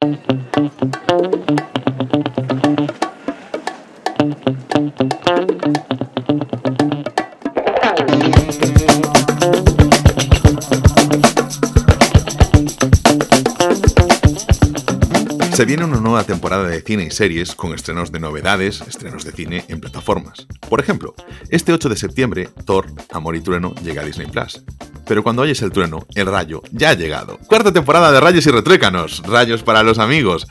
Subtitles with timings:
[0.00, 0.06] Se
[15.66, 19.66] viene una nueva temporada de cine y series con estrenos de novedades, estrenos de cine
[19.68, 20.46] en plataformas.
[20.66, 21.14] Por ejemplo,
[21.50, 24.64] este 8 de septiembre, Thor, Amor y Trueno llega a Disney Plus.
[25.10, 27.36] Pero cuando oyes el trueno, el rayo ya ha llegado.
[27.48, 30.46] Cuarta temporada de Rayos y Retruécanos, Rayos para los amigos.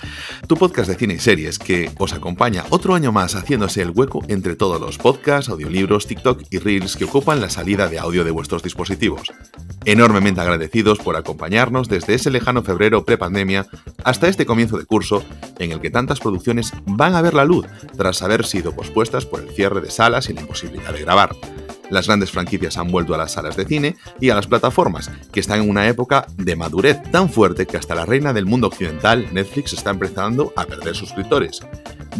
[0.48, 4.22] Tu podcast de cine y series que os acompaña otro año más haciéndose el hueco
[4.28, 8.32] entre todos los podcasts, audiolibros, TikTok y Reels que ocupan la salida de audio de
[8.32, 9.32] vuestros dispositivos.
[9.86, 13.66] Enormemente agradecidos por acompañarnos desde ese lejano febrero prepandemia
[14.04, 15.24] hasta este comienzo de curso
[15.58, 19.40] en el que tantas producciones van a ver la luz tras haber sido pospuestas por
[19.40, 21.30] el cierre de salas y la imposibilidad de grabar.
[21.90, 25.40] Las grandes franquicias han vuelto a las salas de cine y a las plataformas, que
[25.40, 29.28] están en una época de madurez tan fuerte que hasta la reina del mundo occidental,
[29.34, 31.62] Netflix, está empezando a perder suscriptores.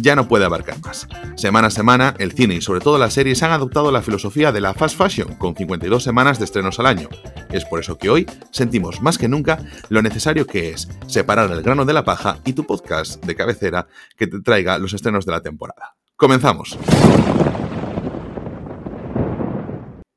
[0.00, 1.06] Ya no puede abarcar más.
[1.36, 4.60] Semana a semana, el cine y sobre todo las series han adoptado la filosofía de
[4.60, 7.08] la fast fashion, con 52 semanas de estrenos al año.
[7.50, 9.58] Es por eso que hoy sentimos más que nunca
[9.88, 13.86] lo necesario que es separar el grano de la paja y tu podcast de cabecera
[14.16, 15.96] que te traiga los estrenos de la temporada.
[16.16, 16.78] Comenzamos.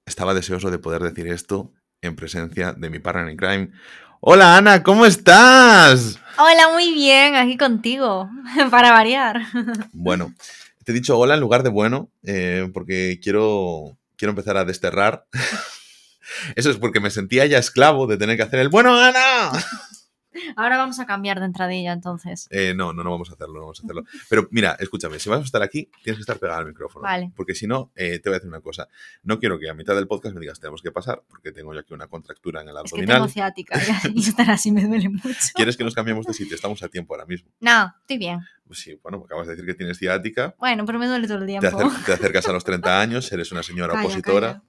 [0.06, 3.72] Estaba deseoso de poder decir esto en presencia de mi partner in crime.
[4.20, 6.20] Hola Ana, ¿cómo estás?
[6.38, 8.30] Hola, muy bien, aquí contigo,
[8.72, 9.42] para variar.
[9.94, 10.34] Bueno,
[10.84, 15.26] te he dicho hola en lugar de bueno, eh, porque quiero, quiero empezar a desterrar.
[16.56, 19.52] Eso es porque me sentía ya esclavo de tener que hacer el bueno, Ana.
[20.56, 22.48] Ahora vamos a cambiar de entradilla entonces.
[22.52, 24.04] Eh, no, no, no vamos a hacerlo, no vamos a hacerlo.
[24.30, 27.04] Pero mira, escúchame, si vas a estar aquí, tienes que estar pegado al micrófono.
[27.04, 27.32] Vale.
[27.36, 28.88] Porque si no, eh, te voy a decir una cosa.
[29.24, 31.80] No quiero que a mitad del podcast me digas, tenemos que pasar, porque tengo yo
[31.80, 33.16] aquí una contractura en el Es que abdominal.
[33.18, 33.80] tengo ciática
[34.14, 35.30] y estar así me duele mucho.
[35.56, 36.56] ¿Quieres que nos cambiemos de sitio?
[36.56, 37.50] Estamos a tiempo ahora mismo.
[37.60, 38.40] No, estoy bien.
[38.66, 41.38] Pues sí, bueno, me acabas de decir que tienes ciática, Bueno, pero me duele todo
[41.40, 41.68] el te, tiempo.
[41.80, 44.64] acer- te acercas a los 30 años, eres una señora Calla, opositora.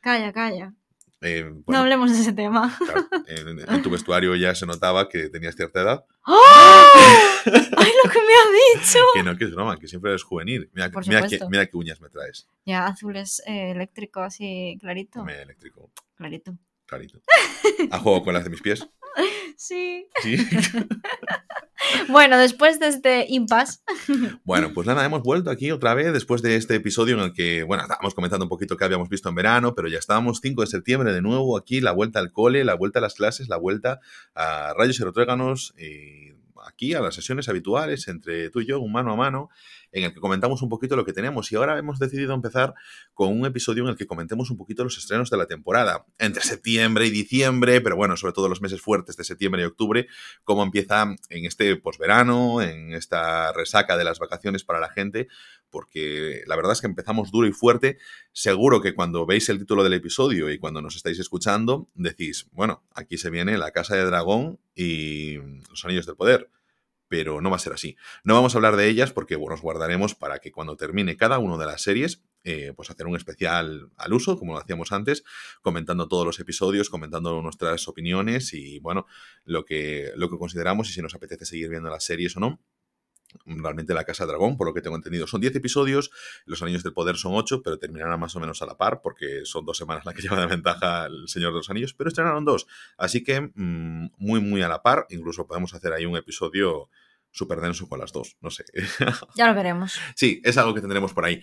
[0.00, 0.32] Calla, calla.
[0.32, 0.74] calla.
[1.22, 2.76] Eh, No hablemos de ese tema.
[2.78, 6.04] claro, en, en tu vestuario ya se notaba que tenías cierta edad.
[6.26, 6.34] ¡Oh!
[7.44, 8.98] ¡Ay, lo que me ha dicho!
[9.14, 10.70] Que no, que es broma, que siempre eres juvenil.
[10.72, 12.46] Mira, qué, mira qué uñas me traes.
[12.64, 15.24] Ya, azul es eh, eléctrico, así clarito.
[15.24, 16.56] Me eléctrico, Clarito.
[16.86, 17.20] clarito.
[17.90, 18.86] ¿A juego con las de mis pies?
[19.56, 20.06] Sí.
[20.22, 20.36] Sí.
[22.08, 23.80] Bueno, después de este impasse,
[24.44, 27.62] Bueno, pues nada, hemos vuelto aquí otra vez después de este episodio en el que,
[27.62, 30.66] bueno, estábamos comentando un poquito qué habíamos visto en verano, pero ya estábamos 5 de
[30.66, 34.00] septiembre de nuevo aquí, la vuelta al cole, la vuelta a las clases, la vuelta
[34.34, 36.34] a rayos y retróganos, y
[36.66, 39.48] aquí a las sesiones habituales entre tú y yo, un mano a mano,
[39.92, 41.50] en el que comentamos un poquito lo que tenemos.
[41.52, 42.74] Y ahora hemos decidido empezar
[43.14, 46.42] con un episodio en el que comentemos un poquito los estrenos de la temporada, entre
[46.42, 50.06] septiembre y diciembre, pero bueno, sobre todo los meses fuertes de septiembre y octubre,
[50.44, 55.28] cómo empieza en este posverano, en esta resaca de las vacaciones para la gente,
[55.70, 57.98] porque la verdad es que empezamos duro y fuerte.
[58.32, 62.82] Seguro que cuando veis el título del episodio y cuando nos estáis escuchando, decís, bueno,
[62.94, 66.50] aquí se viene la Casa de Dragón y los Anillos del Poder.
[67.10, 67.96] Pero no va a ser así.
[68.24, 71.40] No vamos a hablar de ellas porque bueno, nos guardaremos para que cuando termine cada
[71.40, 75.24] una de las series, eh, pues hacer un especial al uso, como lo hacíamos antes,
[75.60, 79.06] comentando todos los episodios, comentando nuestras opiniones y bueno,
[79.44, 82.60] lo que, lo que consideramos y si nos apetece seguir viendo las series o no.
[83.44, 86.10] Realmente la Casa Dragón, por lo que tengo entendido, son 10 episodios,
[86.46, 89.42] los Anillos del Poder son 8, pero terminarán más o menos a la par, porque
[89.44, 92.44] son dos semanas la que lleva de ventaja el Señor de los Anillos, pero estrenaron
[92.44, 92.66] dos.
[92.96, 96.88] Así que mm, muy, muy a la par, incluso podemos hacer ahí un episodio
[97.30, 98.64] súper denso con las dos, no sé.
[99.34, 99.98] ya lo veremos.
[100.14, 101.42] Sí, es algo que tendremos por ahí.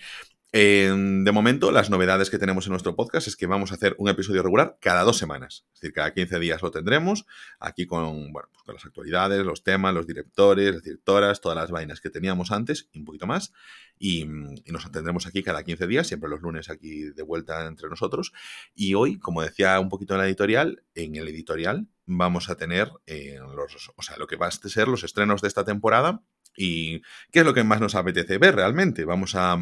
[0.50, 3.94] Eh, de momento, las novedades que tenemos en nuestro podcast es que vamos a hacer
[3.98, 5.66] un episodio regular cada dos semanas.
[5.74, 7.26] Es decir, cada 15 días lo tendremos,
[7.60, 11.70] aquí con, bueno, pues con las actualidades, los temas, los directores, las directoras, todas las
[11.70, 13.52] vainas que teníamos antes y un poquito más.
[13.98, 18.32] Y, nos tendremos aquí cada 15 días, siempre los lunes aquí de vuelta entre nosotros.
[18.74, 22.90] Y hoy, como decía un poquito en la editorial, en el editorial vamos a tener
[23.06, 26.22] eh, los, o sea, lo que va a ser los estrenos de esta temporada
[26.56, 29.04] y qué es lo que más nos apetece ver realmente.
[29.04, 29.58] Vamos a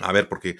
[0.00, 0.56] a ver, porque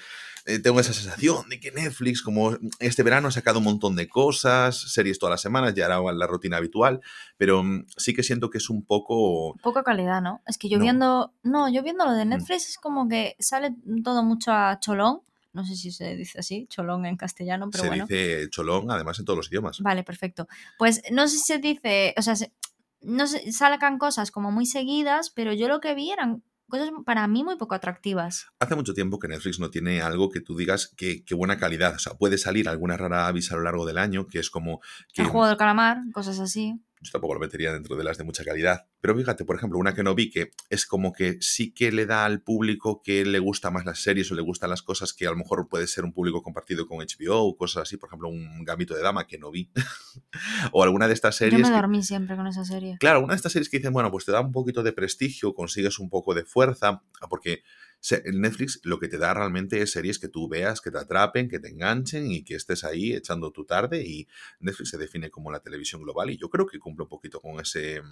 [0.46, 4.08] eh, tengo esa sensación de que Netflix, como este verano, ha sacado un montón de
[4.08, 7.00] cosas, series todas las semanas, ya era la rutina habitual,
[7.36, 9.56] pero mm, sí que siento que es un poco...
[9.62, 10.42] Poca calidad, ¿no?
[10.46, 10.82] Es que yo No.
[10.82, 11.32] viendo.
[11.42, 12.28] No, yo viendo lo de Mm.
[12.28, 15.20] Netflix es como que sale todo mucho a cholón.
[15.54, 18.06] No sé si se dice así, cholón en castellano, pero se bueno.
[18.08, 19.78] dice cholón, además, en todos los idiomas.
[19.80, 20.48] Vale, perfecto.
[20.78, 22.52] Pues no sé si se dice, o sea, se-
[23.00, 27.26] no sé, salgan cosas como muy seguidas, pero yo lo que vi eran cosas para
[27.26, 28.46] mí muy poco atractivas.
[28.58, 31.94] Hace mucho tiempo que Netflix no tiene algo que tú digas que, que buena calidad.
[31.94, 34.80] O sea, puede salir alguna rara avis a lo largo del año, que es como
[35.12, 36.80] que El juego del calamar, cosas así.
[37.04, 38.86] Yo tampoco lo metería dentro de las de mucha calidad.
[39.00, 42.06] Pero fíjate, por ejemplo, una que no vi que es como que sí que le
[42.06, 45.26] da al público que le gusta más las series o le gustan las cosas que
[45.26, 48.28] a lo mejor puede ser un público compartido con HBO o cosas así, por ejemplo,
[48.28, 49.70] un Gambito de Dama que no vi.
[50.72, 51.62] o alguna de estas series.
[51.62, 52.96] Yo me dormí siempre con esa serie.
[52.98, 55.54] Claro, una de estas series que dicen, bueno, pues te da un poquito de prestigio,
[55.54, 57.62] consigues un poco de fuerza, porque
[58.32, 61.58] Netflix lo que te da realmente es series que tú veas, que te atrapen, que
[61.58, 64.28] te enganchen y que estés ahí echando tu tarde y
[64.60, 67.60] Netflix se define como la televisión global y yo creo que cumple un poquito con
[67.60, 68.02] ese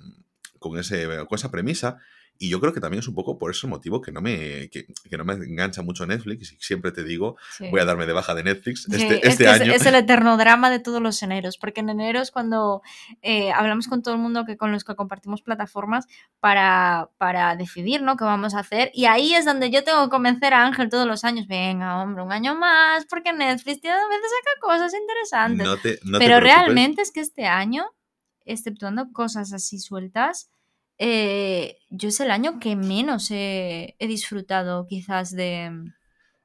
[0.58, 1.98] con ese con esa premisa
[2.38, 4.86] y yo creo que también es un poco por ese motivo que no me, que,
[5.16, 7.36] no me engancha mucho Netflix y siempre te digo,
[7.70, 9.72] voy a darme de baja de Netflix este, este año.
[9.72, 12.82] Es, el eterno drama de todos los eneros, porque en enero es cuando
[13.22, 16.06] eh, hablamos con todo el mundo que, con los que compartimos plataformas
[16.40, 18.16] para, para decidir ¿no?
[18.16, 18.90] qué vamos a hacer.
[18.92, 22.24] Y ahí es donde yo tengo que convencer a Ángel todos los años, venga, hombre,
[22.24, 26.00] un año más, porque Netflix tiene a veces saca cosas interesantes.
[26.18, 27.84] Pero realmente es que este año,
[28.44, 30.50] exceptuando cosas así sueltas,
[30.98, 35.70] eh, yo es el año que menos he, disfrutado quizás de...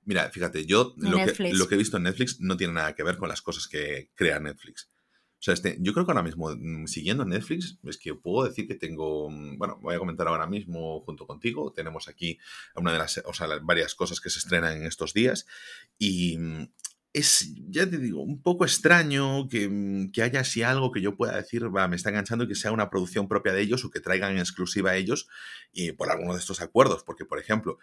[0.03, 3.03] Mira, fíjate, yo lo que, lo que, he visto en Netflix no tiene nada que
[3.03, 4.89] ver con las cosas que crea Netflix.
[5.39, 8.67] O sea, este, yo creo que ahora mismo, mm, siguiendo Netflix, es que puedo decir
[8.67, 12.39] que tengo, mm, bueno, voy a comentar ahora mismo junto contigo, tenemos aquí
[12.75, 15.45] una de las, o sea, varias cosas que se estrenan en estos días
[15.99, 16.69] y mm,
[17.13, 21.35] es, ya te digo, un poco extraño mm, que, haya así algo que yo pueda
[21.35, 23.99] decir, va, me está enganchando y que sea una producción propia de ellos o que
[23.99, 25.27] traigan en exclusiva a ellos
[25.71, 27.03] y por alguno de estos acuerdos.
[27.03, 27.79] Porque, por ejemplo,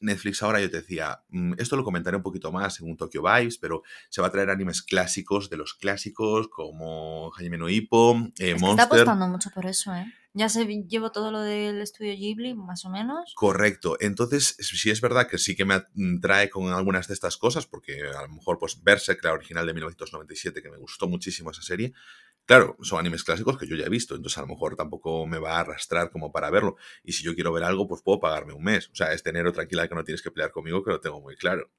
[0.00, 3.22] Netflix ahora yo te decía, mm, esto lo comentaré un poquito más en un Tokyo
[3.22, 8.16] Vibes, pero se va a traer animes clásicos de los clásicos como Jaime no Hippo,
[8.38, 8.70] eh, Monster.
[8.70, 10.12] Está apostando mucho por eso, ¿eh?
[10.38, 13.32] Ya se llevo todo lo del estudio Ghibli, más o menos.
[13.34, 13.96] Correcto.
[14.00, 15.82] Entonces, sí es verdad que sí que me
[16.20, 19.72] trae con algunas de estas cosas, porque a lo mejor, pues, Berserk, la original de
[19.72, 21.94] 1997, que me gustó muchísimo esa serie.
[22.44, 25.38] Claro, son animes clásicos que yo ya he visto, entonces a lo mejor tampoco me
[25.38, 26.76] va a arrastrar como para verlo.
[27.02, 28.90] Y si yo quiero ver algo, pues puedo pagarme un mes.
[28.90, 31.34] O sea, este enero tranquila que no tienes que pelear conmigo, que lo tengo muy
[31.36, 31.70] claro.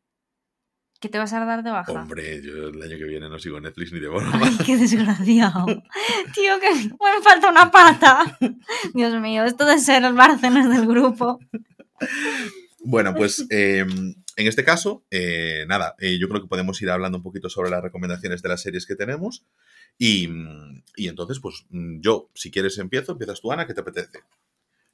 [1.00, 1.92] ¿Qué te vas a dar de baja?
[1.92, 4.40] Hombre, yo el año que viene no sigo Netflix ni de broma.
[4.44, 5.66] Ay, qué desgraciado.
[6.34, 8.38] Tío, que me falta una pata.
[8.94, 11.40] Dios mío, esto de ser el Bárcenas del grupo.
[12.80, 17.18] Bueno, pues em, en este caso, eh, nada, eh, yo creo que podemos ir hablando
[17.18, 19.46] un poquito sobre las recomendaciones de las series que tenemos.
[20.00, 20.30] Y,
[20.96, 23.12] y entonces, pues yo, si quieres, empiezo.
[23.12, 24.20] Empiezas tú, Ana, ¿qué te apetece?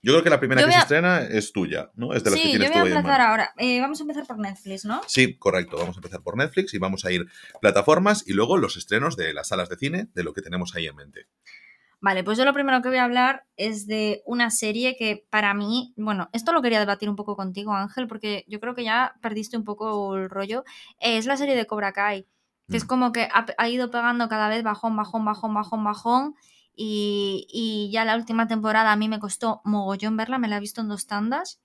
[0.04, 2.14] Yo creo que la primera que se estrena es tuya, ¿no?
[2.14, 3.54] Es de las sí, que tienes yo voy a empezar ahora.
[3.58, 5.02] Eh, vamos a empezar por Netflix, ¿no?
[5.08, 5.78] Sí, correcto.
[5.78, 7.26] Vamos a empezar por Netflix y vamos a ir
[7.62, 10.88] plataformas y luego los estrenos de las salas de cine, de lo que tenemos ahí
[10.88, 11.28] en mente.
[12.02, 15.54] Vale, pues yo lo primero que voy a hablar es de una serie que para
[15.54, 19.16] mí, bueno, esto lo quería debatir un poco contigo, Ángel, porque yo creo que ya
[19.22, 20.66] perdiste un poco el rollo.
[21.00, 22.28] Es la serie de Cobra Kai,
[22.70, 22.88] que es mm.
[22.88, 26.36] como que ha, ha ido pegando cada vez bajón, bajón, bajón, bajón, bajón
[26.76, 30.82] y, ya la última temporada a mí me costó mogollón verla, me la he visto
[30.82, 31.62] en dos tandas.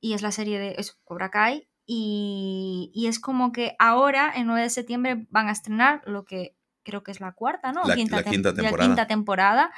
[0.00, 1.68] Y es la serie de Cobra Kai.
[1.86, 7.02] Y, es como que ahora, el 9 de septiembre, van a estrenar lo que creo
[7.02, 7.82] que es la cuarta, ¿no?
[7.84, 8.78] La, quinta, temporada.
[8.78, 9.72] quinta temporada.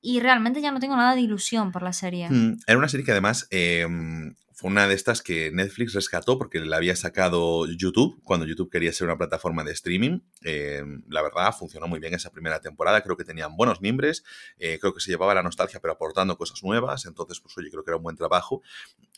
[0.00, 2.28] Y realmente ya no tengo nada de ilusión por la serie.
[2.30, 6.60] Mm, era una serie que además em, fue una de estas que Netflix rescató porque
[6.60, 10.20] la había sacado YouTube cuando YouTube quería ser una plataforma de streaming.
[10.42, 13.02] Eh, la verdad, funcionó muy bien esa primera temporada.
[13.02, 14.22] Creo que tenían buenos mimbres.
[14.58, 17.04] Eh, creo que se llevaba la nostalgia, pero aportando cosas nuevas.
[17.04, 18.62] Entonces, pues oye, creo que era un buen trabajo.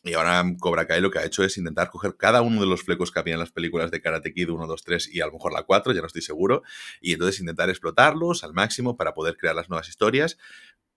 [0.02, 2.82] Y ahora Cobra Kai lo que ha hecho es intentar coger cada uno de los
[2.82, 5.32] flecos que había en las películas de Karate Kid 1, 2, 3 y a lo
[5.32, 6.62] mejor la 4, ya no estoy seguro.
[7.02, 10.38] Y entonces intentar explotarlos al máximo para poder crear las nuevas historias.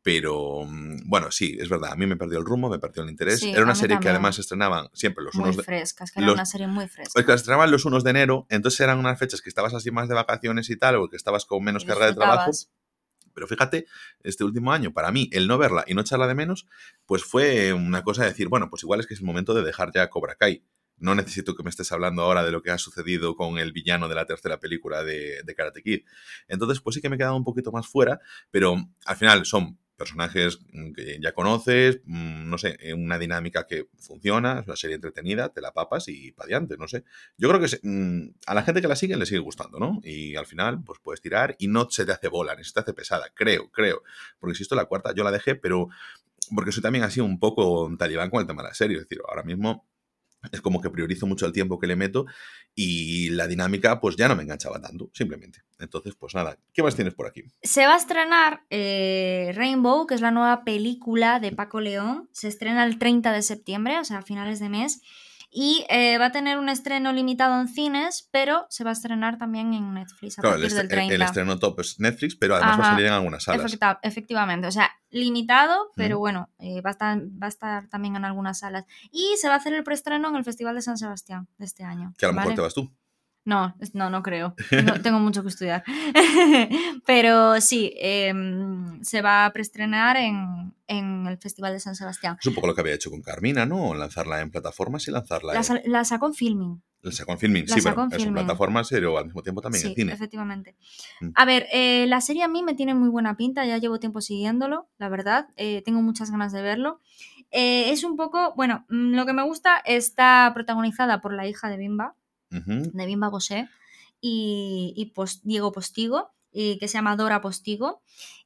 [0.02, 3.10] Pero mm, bueno, sí, es verdad, a mí me perdió el rumbo, me perdió el
[3.10, 3.44] interés.
[3.44, 6.68] Era una serie que además estrenaban siempre los unos de frescas, que era una serie
[6.68, 7.12] muy fresca.
[7.14, 10.08] Pues que estrenaban los unos de enero, entonces eran unas fechas que estabas así más
[10.08, 12.52] de vacaciones y tal, o que estabas con menos carga de trabajo.
[13.34, 13.86] Pero fíjate,
[14.22, 16.68] este último año, para mí, el no verla y no echarla de menos,
[17.06, 19.64] pues fue una cosa de decir, bueno, pues igual es que es el momento de
[19.64, 20.64] dejar ya Cobra Kai.
[20.98, 24.10] No necesito que me estés hablando ahora de lo que ha sucedido con el villano
[24.10, 26.02] de la tercera película de, de Karate Kid.
[26.50, 28.20] Entonces, pues sí que me he quedado un poquito más fuera,
[28.52, 28.76] pero
[29.06, 33.88] al final son personajes mm, que ya conoces, mm, no sé, eh, una dinámica que
[34.00, 37.04] funciona, es una serie entretenida, te la papas y pa' adiante, no sé.
[37.38, 40.00] Yo creo que mm, a la gente que la sigue le sigue gustando, ¿no?
[40.04, 42.80] Y al final, pues puedes tirar y no se te hace bola, ni se te
[42.80, 44.02] hace pesada, creo, creo.
[44.40, 45.90] Porque si esto la cuarta yo la dejé, pero
[46.56, 49.20] porque soy también así un poco talibán con el tema de la serie, es decir,
[49.28, 49.86] ahora mismo
[50.52, 52.26] es como que priorizo mucho el tiempo que le meto
[52.76, 55.62] y la dinámica pues ya no me enganchaba tanto, simplemente.
[55.80, 57.44] Entonces, pues nada, ¿qué más tienes por aquí?
[57.62, 62.30] Se va a estrenar eh, Rainbow, que es la nueva película de Paco León.
[62.32, 65.02] Se estrena el 30 de septiembre, o sea, a finales de mes.
[65.52, 69.38] Y eh, va a tener un estreno limitado en cines, pero se va a estrenar
[69.40, 71.16] también en Netflix a Claro, partir del estre- el- 30.
[71.16, 73.66] el estreno top es Netflix, pero además va a salir en algunas salas.
[73.66, 76.20] Efecta- efectivamente, o sea, limitado, pero Mm.
[76.20, 78.86] bueno, eh, va, a estar, va a estar también en algunas salas.
[79.12, 81.84] Y se va a hacer el preestreno en el Festival de San Sebastián de este
[81.84, 82.14] año.
[82.18, 82.92] Que a lo mejor te vas tú.
[83.50, 84.54] No, no, no creo.
[84.70, 85.84] Tengo, tengo mucho que estudiar.
[87.06, 92.38] Pero sí, em, se va a preestrenar en, en el Festival de San Sebastián.
[92.40, 93.94] Es un poco lo que había hecho con Carmina, ¿no?
[93.96, 95.92] Lanzarla en plataformas y lanzarla La, en...
[95.92, 96.82] la sacó en filming.
[97.02, 99.82] La sacó en filming, la sí, pero es en plataformas, pero al mismo tiempo también
[99.82, 100.12] sí, en cine.
[100.14, 100.76] efectivamente.
[101.22, 101.30] Mm.
[101.34, 104.20] A ver, eh, la serie a mí me tiene muy buena pinta, ya llevo tiempo
[104.20, 105.48] siguiéndolo, la verdad.
[105.56, 107.00] eh, tengo muchas ganas de verlo.
[107.52, 111.70] Eh, es un poco, bueno, mm, lo que me gusta está protagonizada por la hija
[111.70, 112.16] de Bimba,
[112.52, 112.92] Ujú.
[112.94, 113.70] de Bimba Bosé
[114.22, 115.14] y, y
[115.44, 118.02] Diego Postigo, y que se llama Dora Postigo.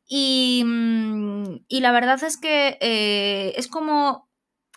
[0.08, 4.30] Y, mm, y la verdad es que eh, es como,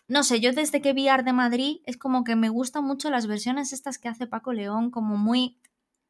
[0.09, 3.11] no sé, yo desde que vi Art de Madrid es como que me gustan mucho
[3.11, 5.59] las versiones estas que hace Paco León, como muy,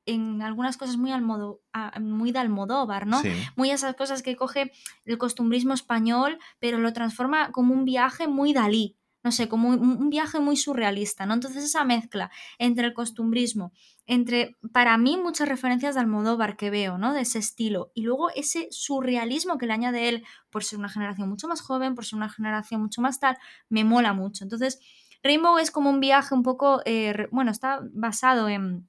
[0.04, 1.62] en algunas cosas muy, almodo,
[2.00, 3.22] muy de Almodóvar, ¿no?
[3.22, 3.32] Sí.
[3.56, 4.72] Muy esas cosas que coge
[5.04, 8.95] el costumbrismo español, pero lo transforma como un viaje muy Dalí,
[9.26, 11.34] no sé, como un, viaje muy surrealista, ¿no?
[11.34, 13.72] Entonces esa mezcla entre el costumbrismo,
[14.06, 17.12] entre, para mí, muchas referencias de Almodóvar que veo, ¿no?
[17.12, 21.28] De ese estilo, y luego ese surrealismo que le añade él por ser una generación
[21.28, 23.36] mucho más joven, por ser una generación mucho más tal,
[23.68, 24.44] me mola mucho.
[24.44, 24.78] Entonces,
[25.24, 28.88] Rainbow es como un viaje un poco, eh, bueno, está basado en,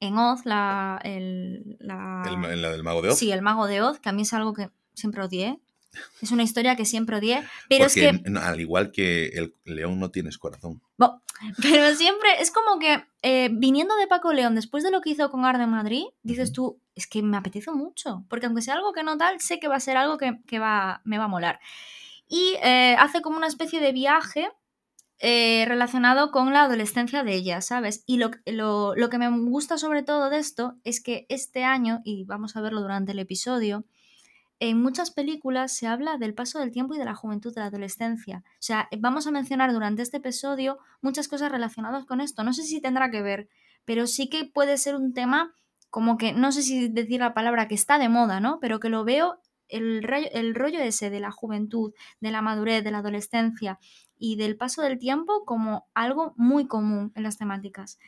[0.00, 3.18] en Oz, la, el, la- El, en la del Mago de Oz.
[3.18, 5.58] Sí, el mago de Oz, que a mí es algo que siempre odié.
[6.20, 10.00] Es una historia que siempre odié, pero Porque es que, al igual que el león
[10.00, 10.80] no tienes corazón.
[10.96, 11.20] bo,
[11.62, 15.30] pero siempre es como que eh, viniendo de Paco León, después de lo que hizo
[15.30, 19.02] con Arde Madrid, dices tú, es que me apetece mucho, porque aunque sea algo que
[19.02, 21.60] no tal, sé que va a ser algo que, que va, me va a molar.
[22.28, 24.48] Y eh, hace como una especie de viaje
[25.18, 28.02] eh, relacionado con la adolescencia de ella, ¿sabes?
[28.06, 32.00] Y lo, lo, lo que me gusta sobre todo de esto es que este año,
[32.04, 33.84] y vamos a verlo durante el episodio,
[34.64, 37.66] en muchas películas se habla del paso del tiempo y de la juventud de la
[37.66, 38.44] adolescencia.
[38.46, 42.44] O sea, vamos a mencionar durante este episodio muchas cosas relacionadas con esto.
[42.44, 43.48] No sé si tendrá que ver,
[43.84, 45.52] pero sí que puede ser un tema
[45.90, 48.60] como que, no sé si decir la palabra que está de moda, ¿no?
[48.60, 52.92] Pero que lo veo, el, el rollo ese de la juventud, de la madurez, de
[52.92, 53.80] la adolescencia
[54.16, 57.98] y del paso del tiempo como algo muy común en las temáticas.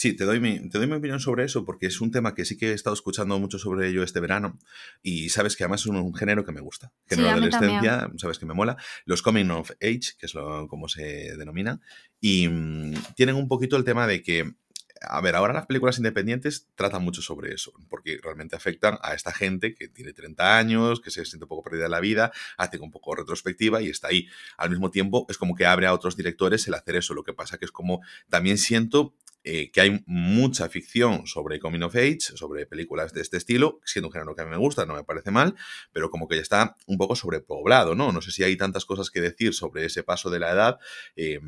[0.00, 2.46] Sí, te doy, mi, te doy mi opinión sobre eso porque es un tema que
[2.46, 4.58] sí que he estado escuchando mucho sobre ello este verano
[5.02, 6.90] y sabes que además es un, un género que me gusta.
[7.06, 8.78] Género de adolescencia, sabes que me mola.
[9.04, 11.82] Los coming of age, que es lo, como se denomina,
[12.18, 14.54] y mm, tienen un poquito el tema de que
[15.00, 19.32] a ver, ahora las películas independientes tratan mucho sobre eso, porque realmente afectan a esta
[19.32, 22.78] gente que tiene 30 años, que se siente un poco perdida en la vida, hace
[22.78, 24.28] un poco retrospectiva y está ahí.
[24.56, 27.14] Al mismo tiempo, es como que abre a otros directores el hacer eso.
[27.14, 31.82] Lo que pasa que es como también siento eh, que hay mucha ficción sobre Coming
[31.82, 34.84] of Age, sobre películas de este estilo, siendo un género que a mí me gusta,
[34.84, 35.54] no me parece mal,
[35.92, 38.12] pero como que ya está un poco sobrepoblado, ¿no?
[38.12, 40.78] No sé si hay tantas cosas que decir sobre ese paso de la edad.
[41.16, 41.40] Eh,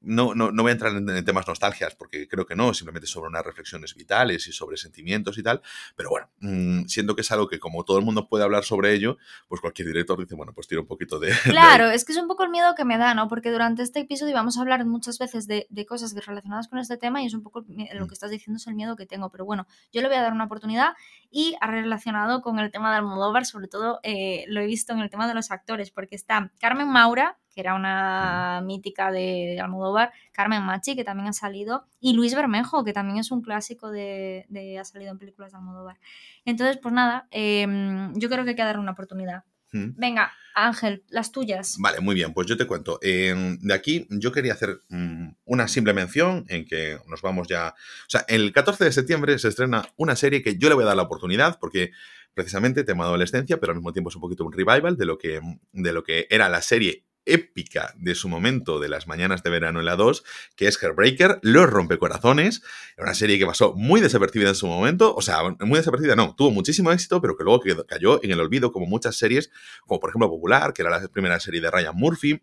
[0.00, 3.06] no, no, no, voy a entrar en, en, temas nostalgias, porque creo que no, simplemente
[3.06, 5.60] sobre unas reflexiones vitales y sobre sentimientos y tal,
[5.96, 8.92] pero bueno, mmm, siento que es algo que como todo el mundo puede hablar sobre
[8.94, 11.32] ello, pues cualquier director dice, bueno, pues tira un poquito de...
[11.44, 13.28] Claro, de es que es un poco el miedo que me da, ¿no?
[13.28, 16.96] Porque durante este episodio vamos a hablar muchas veces de, de cosas relacionadas con este
[16.96, 19.44] tema y es un poco lo que estás diciendo es el miedo que tengo, pero
[19.44, 20.94] bueno, yo le voy a dar una oportunidad
[21.30, 25.10] y relacionado con el tema de Almodóvar, sobre todo eh, lo he visto en el
[25.10, 30.62] tema de los actores, porque está Carmen Maura, que era una mítica de Almodóvar, Carmen
[30.62, 34.78] Machi, que también ha salido, y Luis Bermejo, que también es un clásico de, de
[34.78, 35.98] ha salido en películas de Almodóvar.
[36.44, 37.66] Entonces, pues nada, eh,
[38.14, 39.44] yo creo que hay que darle una oportunidad.
[39.72, 39.90] ¿Mm?
[39.96, 41.76] Venga, Ángel, las tuyas.
[41.78, 42.98] Vale, muy bien, pues yo te cuento.
[43.02, 47.68] Eh, de aquí yo quería hacer um, una simple mención en que nos vamos ya...
[47.68, 50.88] O sea, el 14 de septiembre se estrena una serie que yo le voy a
[50.88, 51.92] dar la oportunidad porque
[52.34, 55.40] precisamente tema adolescencia, pero al mismo tiempo es un poquito un revival de lo que,
[55.72, 59.80] de lo que era la serie épica de su momento de las mañanas de verano
[59.80, 60.24] en la 2,
[60.56, 62.62] que es Hairbreaker, Los Rompecorazones,
[62.98, 66.50] una serie que pasó muy desapercibida en su momento, o sea, muy desapercibida no, tuvo
[66.50, 69.50] muchísimo éxito, pero que luego cayó en el olvido como muchas series,
[69.86, 72.42] como por ejemplo Popular, que era la primera serie de Ryan Murphy,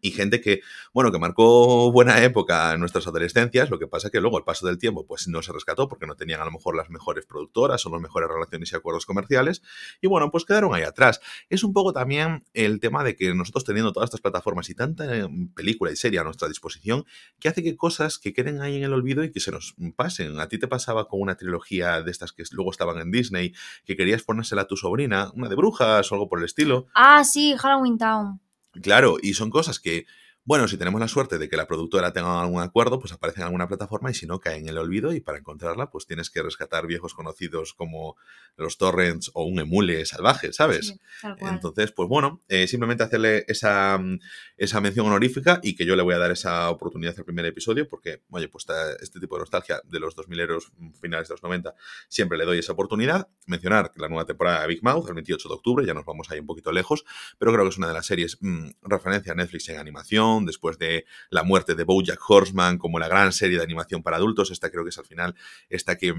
[0.00, 0.60] y gente que,
[0.92, 4.66] bueno, que marcó buena época en nuestras adolescencias, lo que pasa que luego el paso
[4.66, 7.84] del tiempo pues no se rescató porque no tenían a lo mejor las mejores productoras
[7.86, 9.62] o las mejores relaciones y acuerdos comerciales
[10.00, 11.20] y bueno, pues quedaron ahí atrás.
[11.48, 15.16] Es un poco también el tema de que nosotros teniendo todas estas plataformas y tanta
[15.16, 17.04] eh, película y serie a nuestra disposición,
[17.38, 20.38] que hace que cosas que queden ahí en el olvido y que se nos pasen.
[20.40, 23.54] A ti te pasaba con una trilogía de estas que luego estaban en Disney,
[23.84, 26.86] que querías ponérsela a tu sobrina, una de brujas o algo por el estilo.
[26.94, 28.40] Ah, sí, Halloween Town.
[28.74, 30.06] Claro, y son cosas que
[30.44, 33.44] Bueno, si tenemos la suerte de que la productora tenga algún acuerdo, pues aparece en
[33.44, 36.42] alguna plataforma y si no, cae en el olvido y para encontrarla, pues tienes que
[36.42, 38.16] rescatar viejos conocidos como
[38.56, 40.88] los torrents o un emule salvaje, ¿sabes?
[40.88, 41.28] Sí.
[41.40, 44.18] Entonces, pues bueno, eh, simplemente hacerle esa, mm,
[44.56, 47.86] esa mención honorífica y que yo le voy a dar esa oportunidad al primer episodio
[47.86, 48.66] porque, oye, pues
[49.00, 51.74] este tipo de nostalgia de los 2000 eros finales de los 90,
[52.08, 53.28] siempre le doy esa oportunidad.
[53.46, 56.30] Mencionar que la nueva temporada de Big Mouth, el 28 de octubre, ya nos vamos
[56.30, 57.04] ahí un poquito lejos,
[57.38, 60.78] pero creo que es una de las series mm, referencia a Netflix en animación, después
[60.78, 64.70] de la muerte de Bojack Horseman como la gran serie de animación para adultos, esta
[64.70, 65.34] creo que es al final
[65.68, 66.14] esta que...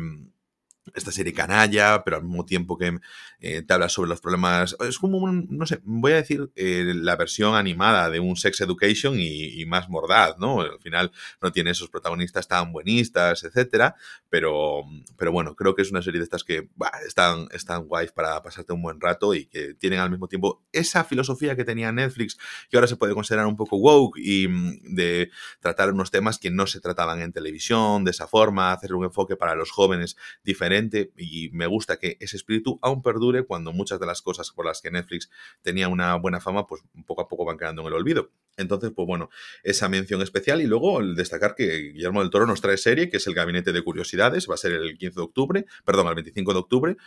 [0.95, 2.99] esta serie canalla, pero al mismo tiempo que
[3.39, 4.75] eh, te habla sobre los problemas.
[4.87, 8.61] Es como un, no sé, voy a decir eh, la versión animada de un Sex
[8.61, 10.61] Education y, más mordaz, ¿no?
[10.61, 11.11] Al final
[11.41, 13.95] no tiene esos protagonistas tan buenistas, etcétera,
[14.27, 14.83] pero,
[15.17, 16.67] pero bueno, creo que es una serie de estas que
[17.05, 21.03] están, están guays para pasarte un buen rato y que tienen al mismo tiempo esa
[21.03, 22.37] filosofía que tenía Netflix,
[22.69, 26.49] que ahora se puede considerar un poco woke y mm, de tratar unos temas que
[26.49, 30.70] no se trataban en televisión de esa forma, hacer un enfoque para los jóvenes diferente
[31.17, 34.81] y me gusta que ese espíritu aún perdure cuando muchas de las cosas por las
[34.81, 35.29] que Netflix
[35.61, 38.29] tenía una buena fama, pues poco a poco van quedando en el olvido.
[38.57, 39.29] Entonces, pues bueno,
[39.63, 43.17] esa mención especial y luego el destacar que Guillermo del Toro nos trae serie, que
[43.17, 46.53] es el Gabinete de Curiosidades, va a ser el 15 de octubre, perdón, el 25
[46.53, 46.97] de octubre,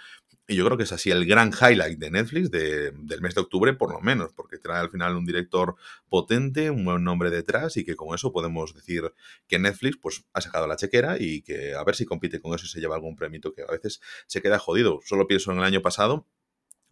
[0.46, 3.40] y yo creo que es así el gran highlight de Netflix de- del mes de
[3.42, 5.74] octubre, por lo menos, porque trae al final un director
[6.08, 9.12] potente, un buen nombre detrás y que con eso podemos decir
[9.46, 12.66] que Netflix pues ha sacado la chequera y que a ver si compite con eso
[12.66, 15.00] y se lleva algún premio que a veces se queda jodido.
[15.04, 16.26] Solo pienso en el año pasado,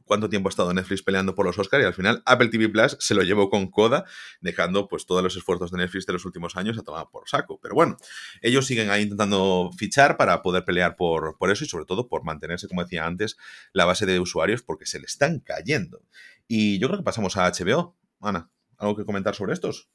[0.04, 2.96] cuánto tiempo ha estado Netflix peleando por los Oscars y al final Apple TV Plus
[3.00, 4.04] se lo llevó con coda,
[4.40, 7.58] dejando pues todos los esfuerzos de Netflix de los últimos años a tomar por saco.
[7.60, 7.96] Pero bueno,
[8.40, 12.24] ellos siguen ahí intentando fichar para poder pelear por, por eso y sobre todo por
[12.24, 13.36] mantenerse, como decía antes,
[13.72, 16.02] la base de usuarios porque se le están cayendo.
[16.48, 17.96] Y yo creo que pasamos a HBO.
[18.20, 19.88] Ana, ¿algo que comentar sobre estos?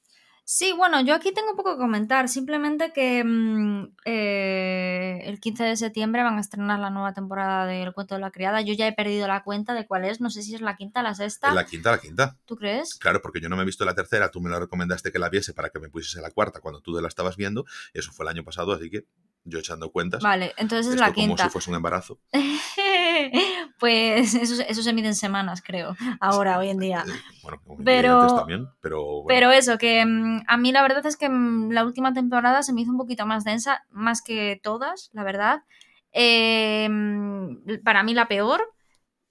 [0.49, 5.75] Sí, bueno, yo aquí tengo poco que comentar, simplemente que mm, eh, el 15 de
[5.75, 8.61] septiembre van a estrenar la nueva temporada del Cuento de la Criada.
[8.61, 11.01] Yo ya he perdido la cuenta de cuál es, no sé si es la quinta
[11.01, 11.49] o la sexta.
[11.49, 12.37] Es la quinta, la quinta.
[12.45, 12.95] ¿Tú crees?
[12.95, 15.27] Claro, porque yo no me he visto la tercera, tú me la recomendaste que la
[15.27, 18.29] viese para que me pusiese la cuarta cuando tú la estabas viendo, eso fue el
[18.29, 19.05] año pasado, así que
[19.47, 20.21] yo echando cuentas.
[20.21, 21.43] Vale, entonces es la como quinta.
[21.45, 22.19] si fuese un embarazo.
[23.79, 27.03] pues eso, eso se mide en semanas, creo, ahora, hoy en día.
[27.07, 27.11] Eh,
[27.43, 29.27] Bueno, como Pero- también, pero bueno.
[29.27, 32.73] Pero eso, que mm, a mí la verdad es que mm, la última temporada se
[32.73, 35.63] me hizo un poquito más densa, más que todas, la verdad.
[36.11, 38.61] Eh, mm, para mí la peor.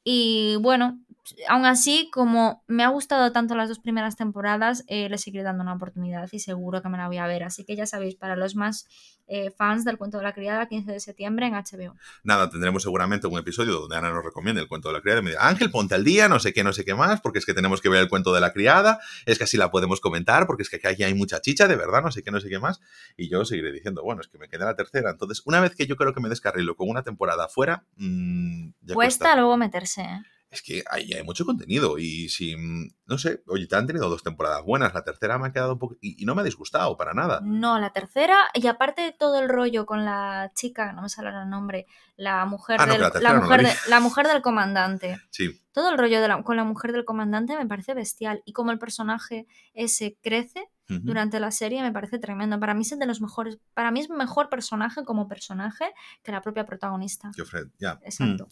[0.09, 1.01] Y bueno,
[1.49, 5.63] aún así, como me ha gustado tanto las dos primeras temporadas, eh, le seguiré dando
[5.63, 7.43] una oportunidad y seguro que me la voy a ver.
[7.45, 8.87] Así que ya sabéis, para los más
[9.27, 11.97] eh, fans del cuento de la criada, 15 de septiembre en HBO.
[12.23, 15.25] Nada, tendremos seguramente un episodio donde Ana nos recomiende el cuento de la criada y
[15.25, 17.47] me diga, Ángel, ponte al día, no sé qué, no sé qué más, porque es
[17.47, 20.47] que tenemos que ver el cuento de la criada, es que así la podemos comentar,
[20.47, 22.59] porque es que aquí hay mucha chicha, de verdad, no sé qué, no sé qué
[22.59, 22.81] más.
[23.17, 25.11] Y yo seguiré diciendo, bueno, es que me queda la tercera.
[25.11, 28.95] Entonces, una vez que yo creo que me descarrilo con una temporada fuera, mmm, ya
[28.95, 29.37] Cuesta cuesta.
[29.37, 30.03] luego meterse.
[30.03, 30.21] ¿eh?
[30.49, 34.09] Es que ahí hay mucho contenido y si, mm, no sé, oye, te han tenido
[34.09, 35.97] dos temporadas buenas, la tercera me ha quedado un poco...
[36.01, 37.41] Y, y no me ha disgustado para nada.
[37.43, 41.31] No, la tercera, y aparte de todo el rollo con la chica, no me sale
[41.31, 44.27] el nombre, la mujer, Ah, del, la la, tercera no la mujer de- la mujer
[44.29, 45.21] del comandante.
[45.31, 48.43] Sí, Todo el rollo de la- con la mujer del comandante me parece bestial.
[48.47, 52.61] Y como el personaje ese crece durante la serie me parece tremendo.
[52.61, 55.87] Para mí es de los mejores, para mí es mejor personaje como personaje
[56.23, 57.31] que la propia protagonista.
[57.35, 57.99] que Fred, ya.
[58.05, 58.47] Exacto.
[58.47, 58.51] Mm.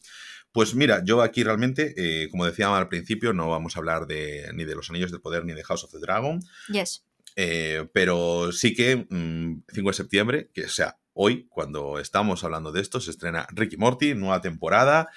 [0.53, 4.51] Pues mira, yo aquí realmente, eh, como decía al principio, no vamos a hablar de,
[4.55, 7.05] ni de los Anillos del Poder ni de House of the Dragon, Yes.
[7.37, 12.81] eh, pero sí que mm, 5 de septiembre, que sea hoy, cuando estamos hablando de
[12.81, 15.09] esto, se estrena Ricky Morty, nueva temporada.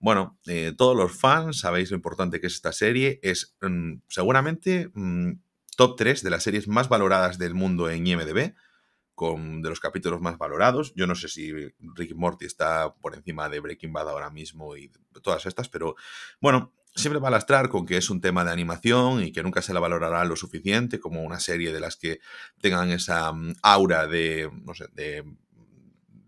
[0.00, 3.20] Bueno, eh, todos los fans sabéis lo importante que es esta serie.
[3.22, 5.32] Es mm, seguramente mm,
[5.76, 8.54] top 3 de las series más valoradas del mundo en IMDb,
[9.14, 10.92] con de los capítulos más valorados.
[10.94, 14.90] Yo no sé si Ricky Morty está por encima de Breaking Bad ahora mismo y
[15.22, 15.96] todas estas, pero
[16.40, 19.62] bueno, siempre va a lastrar con que es un tema de animación y que nunca
[19.62, 22.20] se la valorará lo suficiente como una serie de las que
[22.60, 25.24] tengan esa mm, aura de, no sé, de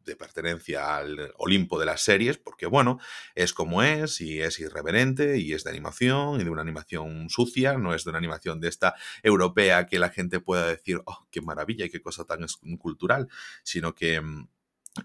[0.07, 2.99] de pertenencia al Olimpo de las series, porque bueno,
[3.35, 7.77] es como es y es irreverente y es de animación y de una animación sucia,
[7.77, 11.41] no es de una animación de esta europea que la gente pueda decir, oh, qué
[11.41, 12.47] maravilla y qué cosa tan
[12.79, 13.29] cultural,
[13.63, 14.49] sino que mm,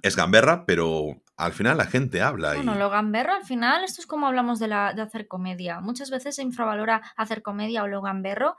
[0.02, 2.58] es gamberra, pero al final la gente habla y...
[2.58, 5.82] Bueno, lo gamberro al final, esto es como hablamos de, la, de hacer comedia.
[5.82, 8.56] Muchas veces se infravalora hacer comedia o lo gamberro.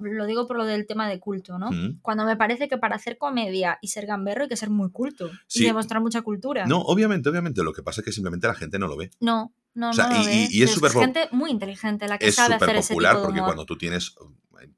[0.00, 1.70] Lo digo por lo del tema de culto, ¿no?
[1.70, 2.00] Mm.
[2.02, 5.30] Cuando me parece que para hacer comedia y ser gamberro hay que ser muy culto
[5.46, 5.62] Sí.
[5.62, 6.66] y demostrar mucha cultura.
[6.66, 9.10] No, obviamente, obviamente, lo que pasa es que simplemente la gente no lo ve.
[9.20, 10.48] no, no, O sea, no lo y- ve.
[10.50, 13.26] y- es súper gente muy inteligente la que es sabe hacer ese popular tipo de
[13.26, 13.48] porque humor.
[13.50, 14.14] cuando tú tienes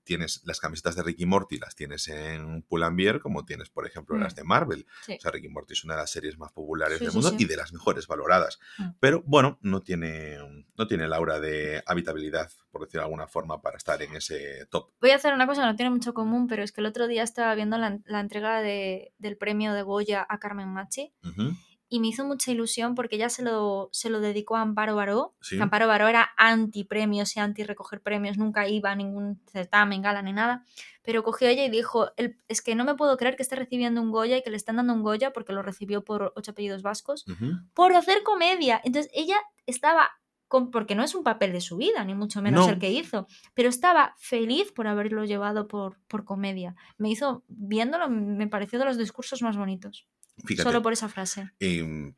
[0.04, 4.34] tienes las camisetas de Ricky Morty, las tienes en Pull&Bear, como tienes, por ejemplo, las
[4.34, 4.36] Mm.
[4.36, 4.86] de Marvel.
[5.06, 5.14] Sí.
[5.18, 7.36] O sea, Ricky Morty es una de las series más populares Sí, del mundo sí.
[7.38, 8.58] y de las mejores valoradas.
[8.78, 8.84] Mm.
[9.00, 10.36] Pero bueno, no tiene,
[10.76, 14.66] no tiene el aura de habitabilidad, por decirlo de alguna forma, para estar en ese
[14.70, 14.90] top.
[15.00, 17.06] Voy a hacer una cosa que no tiene mucho común, pero es que el otro
[17.08, 21.52] día estaba viendo la, la entrega de- del premio de Goya a Carmen Machi Ujú.
[21.90, 25.34] Y me hizo mucha ilusión porque ella se lo, se lo dedicó a Amparo Baró.
[25.42, 25.56] Sí.
[25.56, 30.00] que Amparo Baró era anti premios y anti recoger premios, nunca iba a ningún certamen,
[30.00, 30.64] gala ni nada.
[31.02, 34.00] Pero cogió ella y dijo: "El- Es que no me puedo creer que esté recibiendo
[34.00, 36.82] un Goya y que le están dando un Goya porque lo recibió por ocho apellidos
[36.82, 37.24] vascos,
[37.74, 38.80] por hacer comedia.
[38.84, 40.10] Entonces ella estaba.
[40.46, 42.72] con- porque no es un papel de su vida, ni mucho menos No.
[42.72, 46.74] el que hizo, pero estaba feliz por haberlo llevado por, por comedia.
[46.98, 50.08] Me hizo, viéndolo, me pareció de los discursos más bonitos.
[50.44, 50.68] Fíjate.
[50.68, 51.50] Solo por esa frase.
[51.58, 52.14] em,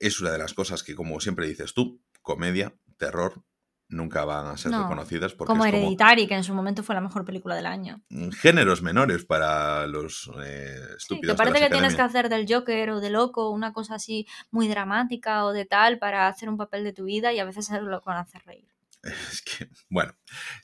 [0.00, 3.42] es una de las cosas que, como siempre dices tú, comedia, terror,
[3.90, 7.00] nunca van a ser No, reconocidas porque Como Hereditary, que en su momento fue la
[7.00, 8.02] mejor película del año.
[8.10, 11.20] mm, géneros menores para los eh, Sí, estúpidos.
[11.20, 14.26] que de parece que tienes que hacer del Joker o de loco una cosa así
[14.50, 17.70] muy dramática o de tal para hacer un papel de tu vida y a veces
[17.70, 18.68] es lo que a hacer reír.
[19.32, 20.12] Es que, bueno,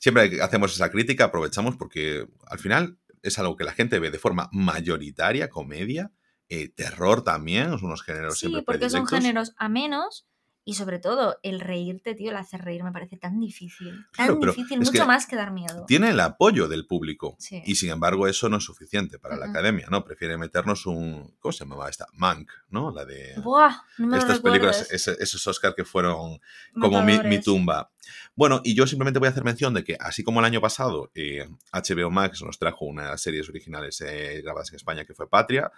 [0.00, 4.10] siempre que hacemos esa crítica, aprovechamos porque al final es algo que la gente ve
[4.10, 6.12] de forma mayoritaria, comedia,
[6.62, 10.26] eh, terror también, son unos géneros Sí, siempre porque son géneros amenos
[10.66, 13.90] y sobre todo el reírte, tío, el hacer reír me parece tan difícil.
[14.16, 15.84] Tan Claro, difícil, mucho que más que dar miedo.
[15.86, 17.62] Tiene el apoyo del público Sí.
[17.66, 20.04] y sin embargo eso no es suficiente para la academia, ¿no?
[20.04, 21.34] Prefiere meternos un...
[21.38, 22.06] ¿Cómo se llamaba esta?
[22.14, 22.90] Mank, ¿no?
[22.92, 23.34] La de...
[23.42, 26.40] Buah, no me lo estas películas, esos Oscars que fueron
[26.80, 27.90] como mi, mi tumba.
[28.34, 31.10] Bueno, y yo simplemente voy a hacer mención de que, así como el año pasado,
[31.14, 35.14] eh, HBO Max nos trajo una de las series originales eh, grabadas en España que
[35.14, 35.70] fue Patria,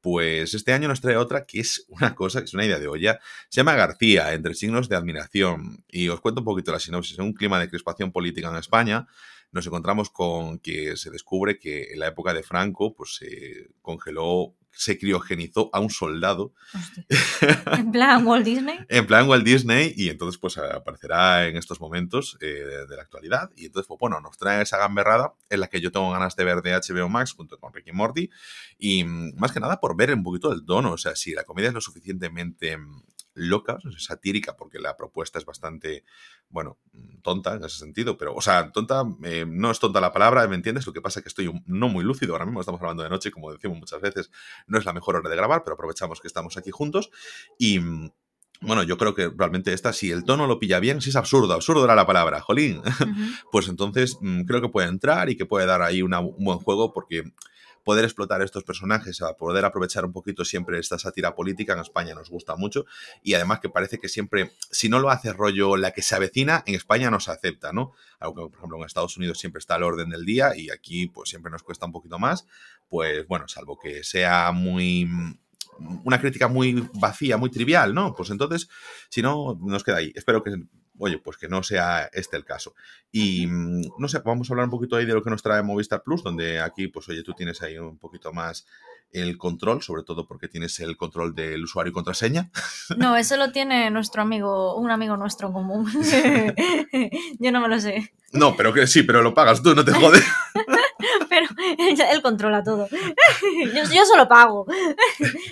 [0.00, 2.88] pues este año nos trae otra que es una cosa, que es una idea de
[2.88, 3.20] olla.
[3.48, 5.82] Se llama García, entre signos de admiración.
[5.88, 7.18] Y os cuento un poquito la sinopsis.
[7.18, 9.06] En un clima de crispación política en España,
[9.50, 14.54] nos encontramos con que se descubre que en la época de Franco, pues se congeló,
[14.76, 16.52] se criogenizó a un soldado.
[17.66, 18.78] En plan Walt Disney.
[18.88, 22.46] en plan Walt Disney y entonces pues aparecerá en estos momentos eh,
[22.88, 25.92] de la actualidad y entonces pues bueno nos trae esa gamberrada en la que yo
[25.92, 28.30] tengo ganas de ver de HBO Max junto con Ricky Morty
[28.78, 31.44] y mm, más que nada por ver un poquito el tono o sea si la
[31.44, 33.02] comedia es lo suficientemente mm,
[33.34, 36.04] loca, satírica porque la propuesta es bastante
[36.48, 40.12] bueno mm, tonta en ese sentido pero o sea tonta eh, no es tonta la
[40.12, 40.86] palabra ¿me entiendes?
[40.86, 43.10] lo que pasa es que estoy un- no muy lúcido ahora mismo estamos hablando de
[43.10, 44.30] noche como decimos muchas veces
[44.66, 47.10] no es la mejor hora de grabar pero aprovechamos que estamos aquí juntos
[47.58, 48.10] y mm,
[48.60, 51.52] bueno, yo creo que realmente esta, si el tono lo pilla bien, si es absurdo,
[51.52, 52.80] absurdo era la palabra, jolín,
[53.52, 56.58] pues entonces mm, creo que puede entrar y que puede dar ahí una- un buen
[56.60, 57.24] juego porque
[57.84, 62.14] poder explotar estos personajes, a poder aprovechar un poquito siempre esta sátira política en España
[62.14, 62.86] nos gusta mucho
[63.22, 66.62] y además que parece que siempre, si no lo hace rollo la que se avecina,
[66.66, 67.92] en España no se acepta, ¿no?
[68.18, 71.06] Algo que, por ejemplo, en Estados Unidos siempre está al orden del día y aquí
[71.06, 72.46] pues siempre nos cuesta un poquito más,
[72.88, 75.08] pues bueno, salvo que sea muy
[76.04, 78.14] una crítica muy vacía, muy trivial, ¿no?
[78.14, 78.68] Pues entonces,
[79.08, 80.12] si no, nos queda ahí.
[80.14, 80.52] Espero que,
[80.98, 82.74] oye, pues que no sea este el caso.
[83.10, 85.62] Y mm, no sé, vamos a hablar un poquito ahí de lo que nos trae
[85.62, 88.66] Movistar Plus, donde aquí, pues oye, tú tienes ahí un poquito más
[89.14, 92.50] el control, sobre todo porque tienes el control del usuario y contraseña.
[92.96, 95.86] No, eso lo tiene nuestro amigo, un amigo nuestro en común.
[97.38, 98.12] Yo no me lo sé.
[98.32, 100.24] No, pero que sí, pero lo pagas tú, no te jodes.
[101.28, 101.48] Pero
[102.12, 102.88] él controla todo.
[102.88, 104.66] Yo, yo solo pago.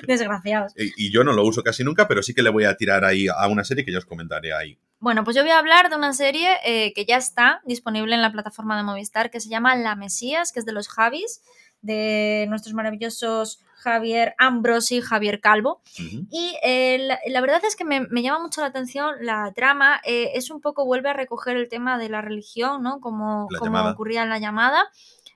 [0.06, 0.72] Desgraciados.
[0.76, 3.04] Y y yo no lo uso casi nunca, pero sí que le voy a tirar
[3.04, 4.78] ahí a una serie que yo os comentaré ahí.
[5.02, 8.22] Bueno, pues yo voy a hablar de una serie eh, que ya está disponible en
[8.22, 11.42] la plataforma de Movistar que se llama La Mesías, que es de los Javis,
[11.80, 15.82] de nuestros maravillosos Javier Ambrosi y Javier Calvo.
[16.30, 20.00] Y eh, la, la verdad es que me, me llama mucho la atención la trama.
[20.04, 23.00] eh, es un poco, vuelve a recoger el tema de la religión, ¿no?
[23.00, 24.88] Como, como ocurría en la llamada.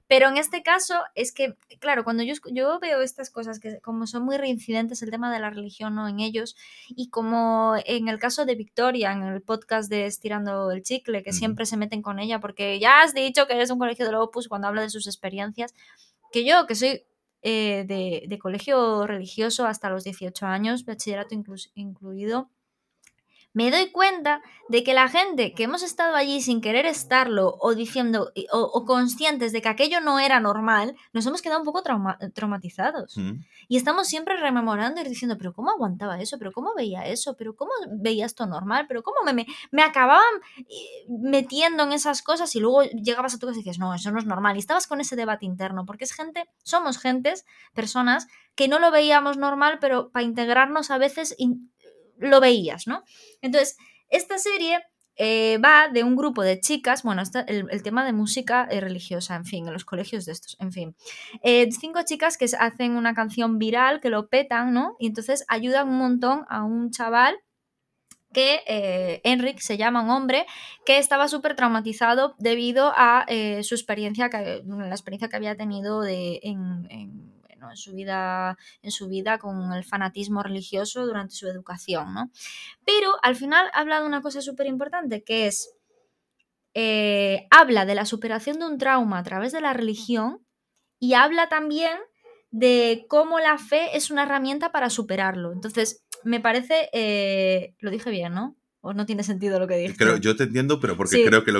[0.08, 4.06] Pero en este caso es que, claro, cuando yo, yo veo estas cosas que como
[4.06, 6.06] son muy reincidentes el tema de la religión ¿no?
[6.06, 6.56] en ellos
[6.88, 11.32] y como en el caso de Victoria, en el podcast de Estirando el Chicle, que
[11.32, 14.48] siempre se meten con ella porque ya has dicho que eres un colegio del Opus
[14.48, 15.74] cuando habla de sus experiencias,
[16.30, 17.02] que yo, que soy
[17.42, 21.34] eh, de, de colegio religioso hasta los 18 años, bachillerato
[21.74, 22.50] incluido,
[23.56, 27.74] me doy cuenta de que la gente que hemos estado allí sin querer estarlo o
[27.74, 31.82] diciendo o, o conscientes de que aquello no era normal, nos hemos quedado un poco
[31.82, 33.16] trauma- traumatizados.
[33.16, 33.38] Ujú.
[33.68, 36.36] Y estamos siempre rememorando y diciendo, pero ¿cómo aguantaba eso?
[36.38, 37.34] ¿Pero cómo veía eso?
[37.38, 38.84] ¿Pero cómo veía esto normal?
[38.88, 40.22] ¿Pero cómo me, me, me acababan
[40.58, 44.10] eh, metiendo en esas cosas y luego llegabas a tu casa y decías, no, eso
[44.10, 44.56] no es normal?
[44.56, 48.90] Y estabas con ese debate interno, porque es gente, somos gentes, personas, que no lo
[48.90, 51.70] veíamos normal, pero para integrarnos a veces in-
[52.18, 53.02] lo veías, ¿no?
[53.40, 53.76] Entonces,
[54.08, 54.80] esta serie
[55.18, 59.46] eh, va de un grupo de chicas, bueno, el, tema de música eh, religiosa, en
[59.46, 60.94] fin, en los colegios de estos, en fin.
[61.42, 64.94] Eh, cinco chicas que hacen una canción viral, que lo petan, ¿no?
[64.98, 67.36] Y entonces ayudan un montón a un chaval
[68.32, 70.44] que eh, Enric se llama un hombre
[70.84, 73.24] que estaba súper traumatizado debido a
[73.62, 77.35] su experiencia, que, la experiencia que había tenido de, en,
[77.74, 82.30] su vida, en su vida con el fanatismo religioso durante su educación, ¿no?
[82.84, 85.74] Pero al final habla de una cosa súper importante que es,
[86.74, 90.46] eh, habla de la superación de un trauma a través de la religión
[91.00, 91.98] y habla también
[92.50, 95.52] de cómo la fe es una herramienta para superarlo.
[95.52, 98.56] Entonces, me parece, eh, lo dije bien, ¿no?
[98.86, 99.96] ¿O no tiene sentido lo que dije?
[99.96, 101.52] Creo, yo te entiendo, pero porque creo que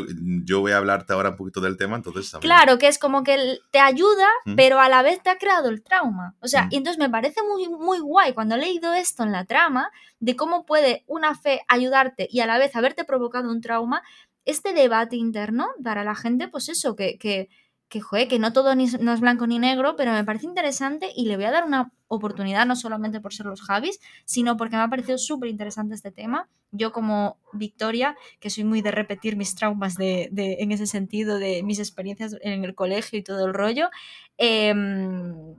[0.44, 3.58] yo voy a hablarte ahora un poquito del tema, entonces Claro, que es como que
[3.72, 6.36] te ayuda, pero a la vez te ha creado el trauma.
[6.38, 9.44] O sea, y entonces me parece muy, muy guay cuando he leído esto en la
[9.44, 14.02] trama, de cómo puede una fe ayudarte y a la vez haberte provocado un trauma,
[14.44, 17.48] este debate interno para la gente, pues eso, que, que
[17.88, 21.26] que, que no todo ni, no es blanco ni negro, pero me parece interesante y
[21.26, 24.82] le voy a dar una oportunidad, no solamente por ser los Javis, sino porque me
[24.82, 26.48] ha parecido súper interesante este tema.
[26.72, 31.38] Yo como Victoria, que soy muy de repetir mis traumas de, de, en ese sentido,
[31.38, 33.88] de mis experiencias en el colegio y todo el rollo,
[34.36, 35.54] em,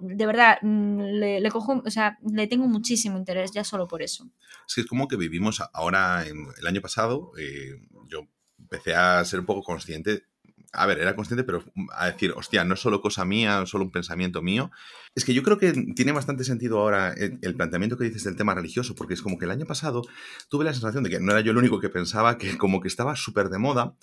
[0.00, 4.26] de verdad, mm, le, cojo, o sea, le tengo muchísimo interés ya solo por eso.
[4.66, 7.74] Es que es como que vivimos ahora, el año pasado, eh,
[8.08, 8.26] yo
[8.58, 10.24] empecé a ser un poco consciente
[10.72, 13.84] a ver, era consciente, pero a decir, hostia, no es solo cosa mía, es solo
[13.84, 14.70] un pensamiento mío.
[15.14, 18.54] Es que yo creo que tiene bastante sentido ahora el, planteamiento que dices del tema
[18.54, 20.02] religioso, porque es como que el año pasado
[20.48, 22.88] tuve la sensación de que no era yo el único que pensaba que como que
[22.88, 23.94] estaba súper de moda,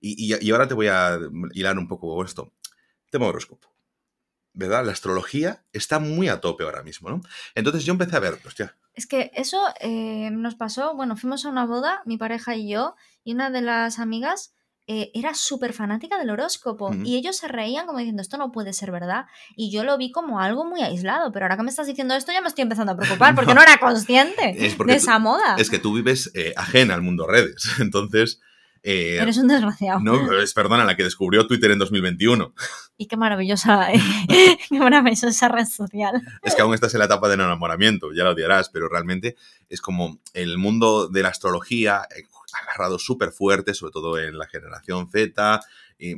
[0.00, 1.18] y, y, ahora te voy a
[1.52, 2.52] hilar un poco esto.
[3.10, 3.72] Tema horóscopo.
[4.52, 4.84] ¿Verdad?
[4.84, 7.20] La astrología está muy a tope ahora mismo, ¿no?
[7.54, 11.48] Entonces yo empecé a ver, hostia, es que eso eh, nos pasó, bueno, fuimos a
[11.48, 14.54] una boda, mi pareja y yo, y una de las amigas
[14.94, 18.74] eh, era súper fanática del horóscopo y ellos se reían como diciendo esto no puede
[18.74, 19.24] ser verdad
[19.56, 22.30] y yo lo vi como algo muy aislado pero ahora que me estás diciendo esto
[22.30, 25.78] ya me estoy empezando a preocupar porque no, era consciente de esa moda es que
[25.78, 28.38] tú vives eh, ajena al mundo redes entonces
[28.84, 30.00] eh, Eres un desgraciado.
[30.00, 32.52] No, es perdona, la que descubrió Twitter en 2021.
[32.96, 33.86] Y qué maravillosa,
[34.68, 36.20] qué maravillosa red social.
[36.42, 39.36] Es que aún estás en la etapa del enamoramiento, ya lo odiarás, pero realmente
[39.68, 42.02] es como el mundo de la astrología,
[42.54, 45.60] agarrado súper fuerte, sobre todo en la generación Z.
[45.98, 46.14] Y,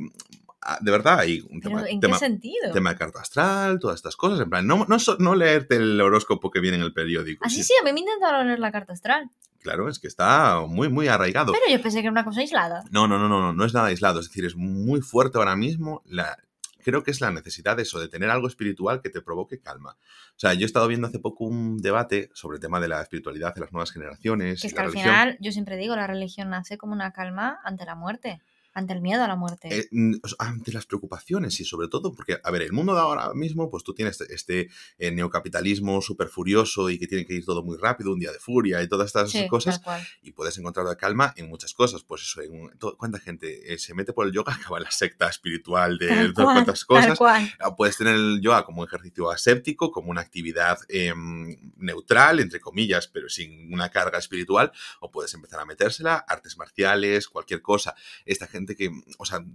[0.61, 2.71] ah, de verdad, hay un tema, ¿En qué sentido?
[2.73, 4.39] tema de carta astral, todas estas cosas.
[4.39, 7.45] En plan, no, no, no leerte el horóscopo que viene en el periódico.
[7.45, 9.29] Así sí, a mí me intentaron leer la carta astral.
[9.61, 11.51] Claro, es que está muy, muy arraigado.
[11.51, 12.83] Pero yo pensé que era una cosa aislada.
[12.91, 14.19] No, no, no, no, no, no es nada aislado.
[14.19, 16.37] Es decir, es muy fuerte ahora mismo la,
[16.85, 19.97] creo que es la necesidad de eso, de tener algo espiritual que te provoque calma.
[20.35, 23.01] O sea, yo he estado viendo hace poco un debate sobre el tema de la
[23.01, 24.61] espiritualidad de las nuevas generaciones.
[24.61, 27.85] Que es que al final, yo siempre digo, la religión nace como una calma ante
[27.85, 28.39] la muerte
[28.75, 29.69] ante el miedo a la muerte.
[29.71, 29.89] Eh,
[30.37, 33.83] ante las preocupaciones y sobre todo porque, a ver, el mundo de ahora mismo, pues
[33.83, 37.77] tú tienes este, este eh, neocapitalismo súper furioso y que tiene que ir todo muy
[37.77, 39.81] rápido, un día de furia y todas estas cosas.
[40.21, 42.03] Y puedes encontrar la calma en muchas cosas.
[42.03, 44.53] Pues eso, en, ¿cuánta gente eh, se mete por el yoga?
[44.65, 47.17] Acaba la secta espiritual de todas cuantas cosas.
[47.59, 52.59] Ah, puedes tener el yoga como un ejercicio aséptico, como una actividad em, neutral, entre
[52.59, 54.73] comillas, pero sin una carga espiritual.
[54.99, 57.95] O puedes empezar a metérsela, artes marciales, cualquier cosa.
[58.25, 59.45] Esta gente que, o sea,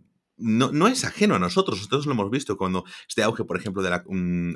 [0.40, 3.92] no, es ajeno a nosotros, nosotros lo hemos visto cuando este auge, por ejemplo, del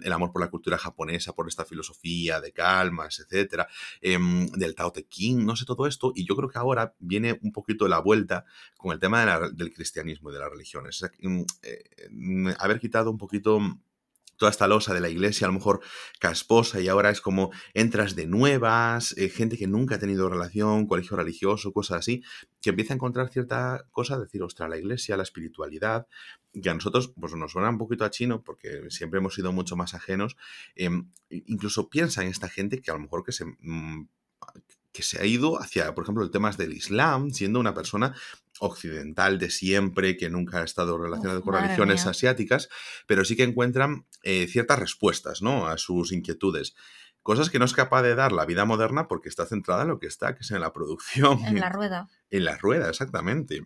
[0.02, 3.68] el amor por la cultura japonesa, por esta filosofía de calmas, etcétera,
[4.00, 7.38] em, del Tao Te Ching, no sé, todo esto, y yo creo que ahora viene
[7.42, 8.44] un poquito de la vuelta
[8.78, 11.04] con el tema del cristianismo y de las religiones.
[11.20, 13.60] Mm, eh, mm, haber quitado un poquito
[14.36, 15.80] toda esta losa de la iglesia a lo mejor
[16.18, 20.86] casposa y ahora es como entras de nuevas, eh, gente que nunca ha tenido relación,
[20.86, 22.22] colegio religioso, cosas así,
[22.60, 26.06] que empieza a encontrar cierta cosa, decir, ostras, la iglesia, la espiritualidad,
[26.62, 29.76] que a nosotros pues nos suena un poquito a chino porque siempre hemos sido mucho
[29.76, 30.36] más ajenos,
[30.74, 33.44] em, incluso piensa en esta gente que a lo mejor que se...
[33.44, 34.08] Mm,
[34.92, 38.14] que se ha ido hacia, por ejemplo, el tema del Islam, siendo una persona
[38.60, 42.68] occidental de siempre, que nunca ha estado relacionado con religiones asiáticas,
[43.06, 45.66] pero sí que encuentran eh, ciertas respuestas ¿no?
[45.66, 46.74] a sus inquietudes.
[47.22, 49.98] Cosas que no es capaz de dar la vida moderna porque está centrada en lo
[49.98, 51.44] que está, que es en la producción.
[51.44, 52.08] En la rueda.
[52.30, 53.64] En la rueda, exactamente.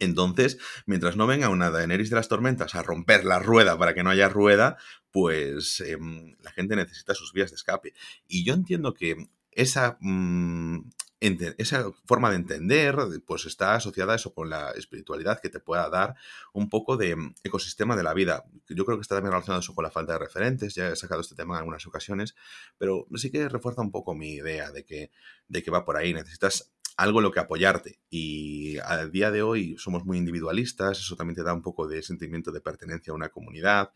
[0.00, 4.02] Entonces, mientras no venga una Daenerys de las Tormentas a romper la rueda para que
[4.02, 4.76] no haya rueda,
[5.10, 7.94] pues em, la gente necesita sus vías de escape.
[8.26, 12.96] Y yo entiendo que esa mm, esa forma de entender,
[13.26, 16.16] pues está asociada a eso con la espiritualidad que te pueda dar
[16.52, 18.44] un poco de mm, ecosistema de la vida.
[18.68, 21.22] Yo creo que está también relacionado eso con la falta de referentes, ya he sacado
[21.22, 22.34] este tema en algunas ocasiones,
[22.78, 25.10] pero sí que refuerza un poco mi idea de que,
[25.48, 26.12] de que va por ahí.
[26.12, 27.98] Necesitas algo en lo que apoyarte.
[28.10, 32.02] Y a día de hoy somos muy individualistas, eso también te da un poco de
[32.02, 33.92] sentimiento de pertenencia a una comunidad,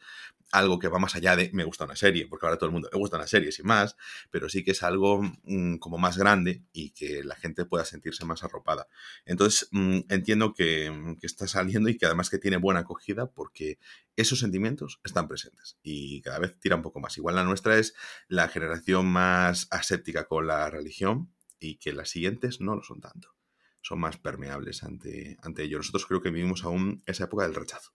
[0.51, 2.89] algo que va más allá de me gusta una serie, porque ahora todo el mundo
[2.93, 3.97] le gusta una serie sin más,
[4.31, 8.25] pero sí que es algo mm, como más grande y que la gente pueda sentirse
[8.25, 8.89] más arropada.
[9.27, 13.31] Entonces mm, entiendo que, mm, que, está saliendo y que además que tiene buena acogida
[13.31, 13.79] porque
[14.17, 17.17] esos sentimientos están presentes y cada vez tira un poco más.
[17.19, 17.95] Igual la nuestra es
[18.29, 23.35] la generación más aséptica con la religión y que las siguientes no lo son tanto.
[23.81, 25.79] Son más permeables ante, ante ello.
[25.79, 27.93] Nosotros creo que vivimos aún esa época del rechazo.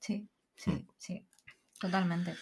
[0.00, 1.26] Sí, sí, sí.
[1.78, 2.34] Totalmente.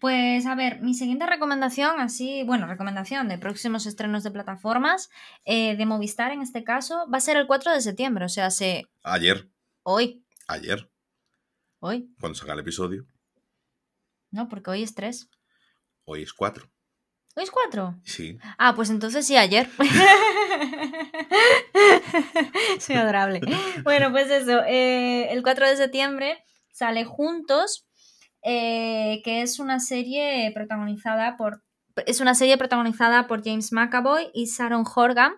[0.00, 5.10] Pues a ver, mi siguiente recomendación, así, bueno, recomendación de próximos estrenos de plataformas,
[5.44, 8.50] eh, de Movistar en este caso, va a ser el 4 de septiembre, o sea,
[8.50, 8.88] se...
[9.04, 9.48] Ayer.
[9.84, 10.24] Hoy.
[10.48, 10.90] Ayer.
[11.78, 12.12] Hoy.
[12.18, 13.06] Cuando salga el episodio.
[14.32, 15.28] No, porque hoy es 3.
[16.04, 16.71] Hoy es 4.
[17.34, 17.94] ¿Hoy es 4?
[18.04, 18.38] Sí.
[18.58, 19.68] Ah, pues entonces sí, ayer.
[22.78, 23.40] Soy adorable.
[23.84, 27.86] Bueno, pues eso, eh, el 4 de septiembre sale Juntos
[28.42, 31.62] eh, que es una serie protagonizada por.
[32.06, 35.34] Es una serie protagonizada por James McAvoy y Sharon Horgan,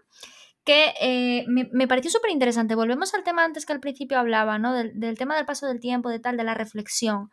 [0.65, 2.75] que eh, me, pareció súper interesante.
[2.75, 4.73] Volvemos al tema antes que al principio hablaba, ¿no?
[4.73, 7.31] Del, tema del paso del tiempo, de tal, de la reflexión.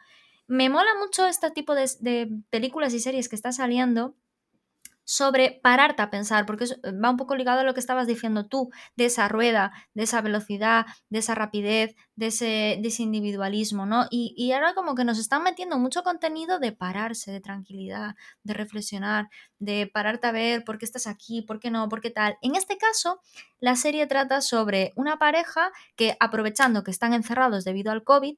[0.48, 4.16] Me mola mucho este tipo de, de películas y series que está saliendo
[5.12, 6.64] sobre pararte a pensar, porque
[7.04, 10.22] va un poco ligado a lo que estabas diciendo tú, de esa rueda, de esa
[10.22, 14.06] velocidad, de esa rapidez, de ese, individualismo, ¿no?
[14.10, 18.54] Y, y, ahora como que nos están metiendo mucho contenido de pararse, de tranquilidad, de
[18.54, 19.28] reflexionar,
[19.60, 22.38] de pararte a ver por qué estás aquí, por qué no, por qué tal.
[22.42, 23.20] En este caso,
[23.60, 28.38] la serie trata sobre una pareja que aprovechando que están encerrados debido al COVID,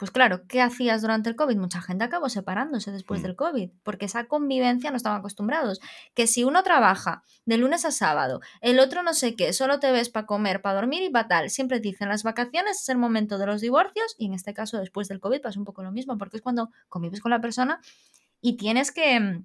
[0.00, 1.58] pues claro, ¿qué hacías durante el COVID?
[1.58, 3.22] Mucha gente acabó separándose después mm.
[3.22, 5.78] del COVID, porque esa convivencia no estaban acostumbrados.
[6.14, 9.92] Que si uno trabaja de lunes a sábado, el otro no sé qué, solo te
[9.92, 11.50] ves para comer, para dormir y para tal.
[11.50, 15.06] Siempre dicen, las vacaciones es el momento de los divorcios y en este caso después
[15.08, 17.78] del COVID pasa un poco lo mismo, porque es cuando convives con la persona
[18.40, 19.20] y tienes que...
[19.20, 19.44] Mm,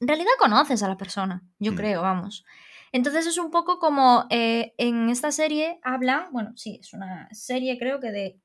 [0.00, 1.74] en realidad conoces a la persona, yo mm.
[1.74, 2.44] creo, vamos.
[2.92, 7.78] Entonces es un poco como eh, en esta serie habla, bueno, sí, es una serie
[7.78, 8.38] creo que de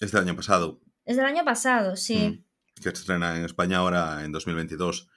[0.00, 0.80] es del año pasado.
[1.04, 2.44] Es del año pasado, sí.
[2.76, 2.82] Mm.
[2.82, 5.08] que estrena en España ahora en 2022.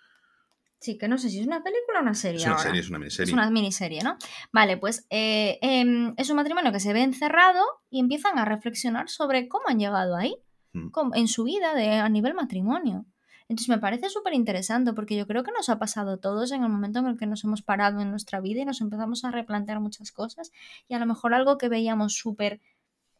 [0.80, 2.42] Sí, que no sé si es una película o una serie.
[2.42, 3.30] Es una serie, es una miniserie.
[3.30, 4.18] Es una miniserie, ¿no?
[4.52, 9.08] Vale, pues eh, em, es un matrimonio que se ve encerrado y empiezan a reflexionar
[9.08, 10.36] sobre cómo han llegado ahí,
[10.74, 10.90] mm.
[11.14, 13.06] en su vida de, a nivel matrimonio.
[13.48, 16.64] Entonces me parece súper interesante porque yo creo que nos ha pasado a todos en
[16.64, 19.32] el momento en el que nos hemos parado en nuestra vida y nos empezamos a
[19.32, 20.52] replantear muchas cosas
[20.88, 22.62] y a lo mejor algo que veíamos súper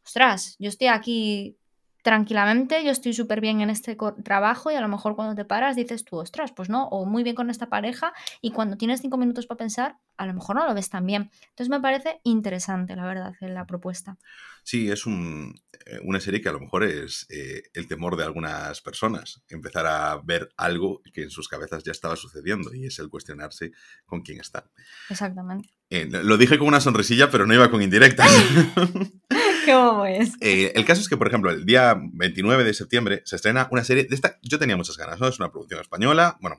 [0.04, 1.58] ostras, yo estoy aquí
[2.04, 5.78] tranquilamente, yo estoy súper bien en este trabajo y a lo mejor cuando te paras
[5.78, 9.18] dices tú, ostras, pues no, o muy bien con esta pareja y cuando tienes cinco
[9.18, 11.32] minutos para pensar, a lo mejor no lo ves tan bien.
[11.50, 14.18] Entonces me parece interesante, la verdad, la propuesta.
[14.64, 18.26] Sí, es un, eh, una serie que a lo mejor es eh, el temor de
[18.26, 23.00] algunas personas, empezar a ver algo que en sus cabezas ya estaba sucediendo y es
[23.00, 23.72] el cuestionarse
[24.06, 24.70] con quién está.
[25.10, 25.70] Exactamente.
[25.90, 28.30] Eh, lo dije con una sonrisilla, pero no iba con indirectas.
[29.66, 30.34] ¿Qué es?
[30.42, 33.84] Eh, el caso es que, por ejemplo, el día 29 de septiembre se estrena una
[33.84, 34.40] serie de esta.
[34.42, 35.28] Yo tenía muchas ganas, ¿no?
[35.28, 36.58] Es una producción española, bueno,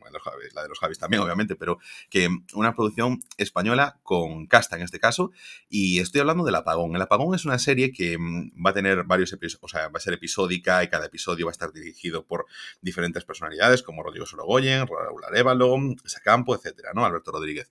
[0.55, 4.99] la de los Javis también, obviamente, pero que una producción española con casta en este
[4.99, 5.33] caso.
[5.69, 6.95] Y estoy hablando del Apagón.
[6.97, 9.99] El Apagón es una serie que mm, va a tener varios episodios, o sea, va
[9.99, 12.47] a ser episódica y cada episodio va a estar dirigido por
[12.81, 17.05] diferentes personalidades como Rodrigo Sorogoyen, Raúl Arevalo, Sacampo, etcétera, ¿no?
[17.05, 17.71] Alberto Rodríguez.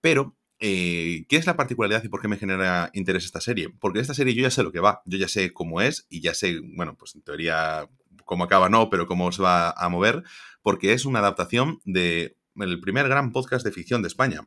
[0.00, 3.68] Pero eh, ¿Qué es la particularidad y por qué me genera interés esta serie?
[3.80, 6.20] Porque esta serie yo ya sé lo que va, yo ya sé cómo es y
[6.20, 7.88] ya sé, bueno, pues en teoría
[8.24, 10.22] cómo acaba no, pero cómo se va a mover,
[10.62, 12.36] porque es una adaptación del
[12.80, 14.46] primer gran podcast de ficción de España.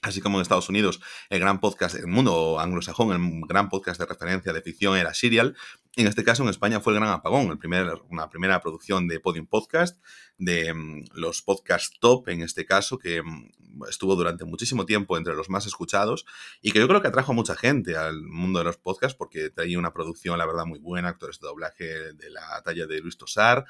[0.00, 4.06] Así como en Estados Unidos, el gran podcast, el mundo anglosajón, el gran podcast de
[4.06, 5.56] referencia de ficción era Serial,
[5.96, 9.20] en este caso, en España fue el Gran Apagón, el primer, una primera producción de
[9.20, 10.00] Podium Podcast,
[10.36, 13.50] de mm, los podcast top, en este caso, que mm,
[13.88, 16.24] estuvo durante muchísimo tiempo entre los más escuchados
[16.60, 19.50] y que yo creo que atrajo a mucha gente al mundo de los podcasts porque
[19.50, 23.16] traía una producción, la verdad, muy buena, actores de doblaje de la talla de Luis
[23.16, 23.66] Tosar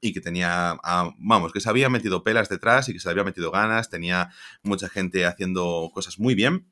[0.00, 3.24] y que tenía, ah, vamos, que se había metido pelas detrás y que se había
[3.24, 4.30] metido ganas, tenía
[4.62, 6.66] mucha gente haciendo cosas muy bien.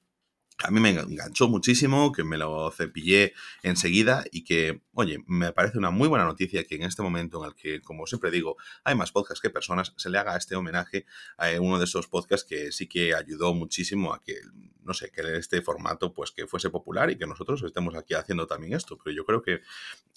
[0.64, 5.76] A mí me enganchó muchísimo, que me lo cepillé enseguida y que, oye, me parece
[5.76, 8.94] una muy buena noticia que en este momento en el que, como siempre digo, hay
[8.94, 11.04] más podcasts que personas, se le haga este homenaje
[11.36, 14.40] a uno de esos podcasts que sí que ayudó muchísimo a que,
[14.82, 18.46] no sé, que este formato pues que fuese popular y que nosotros estemos aquí haciendo
[18.46, 18.98] también esto.
[19.02, 19.60] Pero yo creo que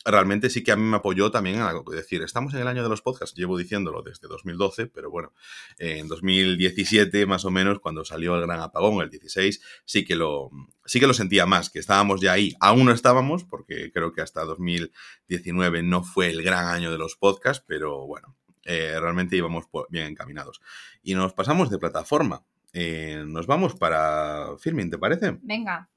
[0.05, 2.89] realmente sí que a mí me apoyó también a decir, estamos en el año de
[2.89, 5.33] los podcasts, llevo diciéndolo desde 2012, pero bueno,
[5.77, 10.51] en 2017 más o menos, cuando salió el gran apagón, el 16, sí que lo
[10.89, 12.55] sí que lo sentía más, que estábamos ya ahí.
[12.59, 17.15] Aún no estábamos, porque creo que hasta 2019 no fue el gran año de los
[17.15, 18.35] podcasts, pero bueno,
[18.65, 20.61] eh, realmente íbamos bien encaminados.
[21.03, 22.43] Y nos pasamos de plataforma.
[22.73, 25.37] Eh, nos vamos para Filming, ¿te parece?
[25.41, 25.89] Venga.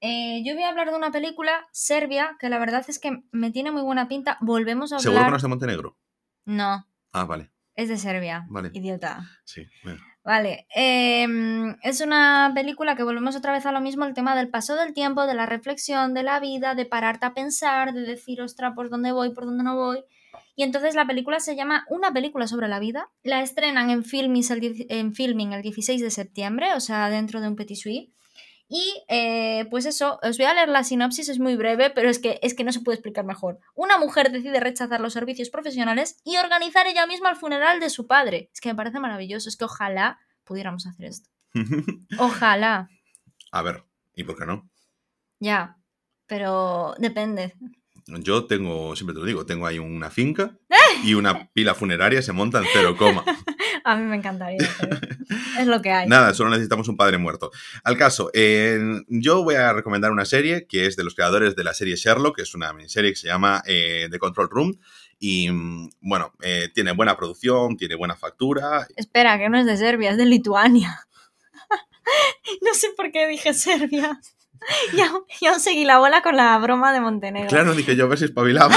[0.00, 3.52] Eh, yo voy a hablar de una película serbia que la verdad es que me
[3.52, 4.38] tiene muy buena pinta.
[4.40, 5.02] Volvemos a hablar.
[5.02, 5.98] ¿Seguro que no es de Montenegro?
[6.46, 6.88] No.
[7.12, 7.52] Ah, vale.
[7.76, 8.44] Es de Serbia.
[8.48, 8.70] Vale.
[8.74, 9.24] Idiota.
[9.44, 10.00] Sí, bueno.
[10.24, 14.50] Vale, em, es una película que volvemos otra vez a lo mismo, el tema del
[14.50, 18.40] paso del tiempo, de la reflexión, de la vida, de pararte a pensar, de decir,
[18.40, 20.04] ostra, ¿por dónde voy, por dónde no voy?
[20.54, 23.10] Y entonces la película se llama Una película sobre la vida.
[23.24, 27.48] La estrenan en, Filming el, en Filming el 16 de septiembre, o sea, dentro de
[27.48, 28.12] un petit suite.
[28.74, 32.18] Y eh, pues eso, os voy a leer la sinopsis, es muy breve, pero es
[32.18, 33.58] que, es que no se puede explicar mejor.
[33.74, 38.06] Una mujer decide rechazar los servicios profesionales y organizar ella misma el funeral de su
[38.06, 38.48] padre.
[38.50, 41.28] Es que me parece maravilloso, es que ojalá pudiéramos hacer esto.
[42.18, 42.88] Ojalá.
[43.50, 44.66] A ver, ¿y por qué no?
[45.38, 45.76] Ya,
[46.26, 47.54] pero depende.
[48.06, 50.56] Yo tengo, siempre te lo digo, tengo ahí una finca
[51.04, 53.22] y una pila funeraria se monta en cero coma.
[53.84, 54.58] A mí me encantaría.
[55.58, 56.08] es lo que hay.
[56.08, 57.50] Nada, solo necesitamos un padre muerto.
[57.84, 58.30] Al caso,
[59.08, 62.36] yo voy a recomendar una serie que es de los creadores de la serie Sherlock,
[62.36, 64.78] que es una miniserie que se llama eh, The Control Room.
[65.18, 68.86] Y mm, bueno, eh, tiene buena producción, tiene buena factura.
[68.96, 71.06] Espera, que no es de Serbia, es de Lituania.
[72.62, 74.20] no sé por qué dije Serbia.
[74.92, 77.48] Y aún, seguí la bola con la broma de Montenegro.
[77.48, 78.76] Claro, dije yo a ver si espabilaba.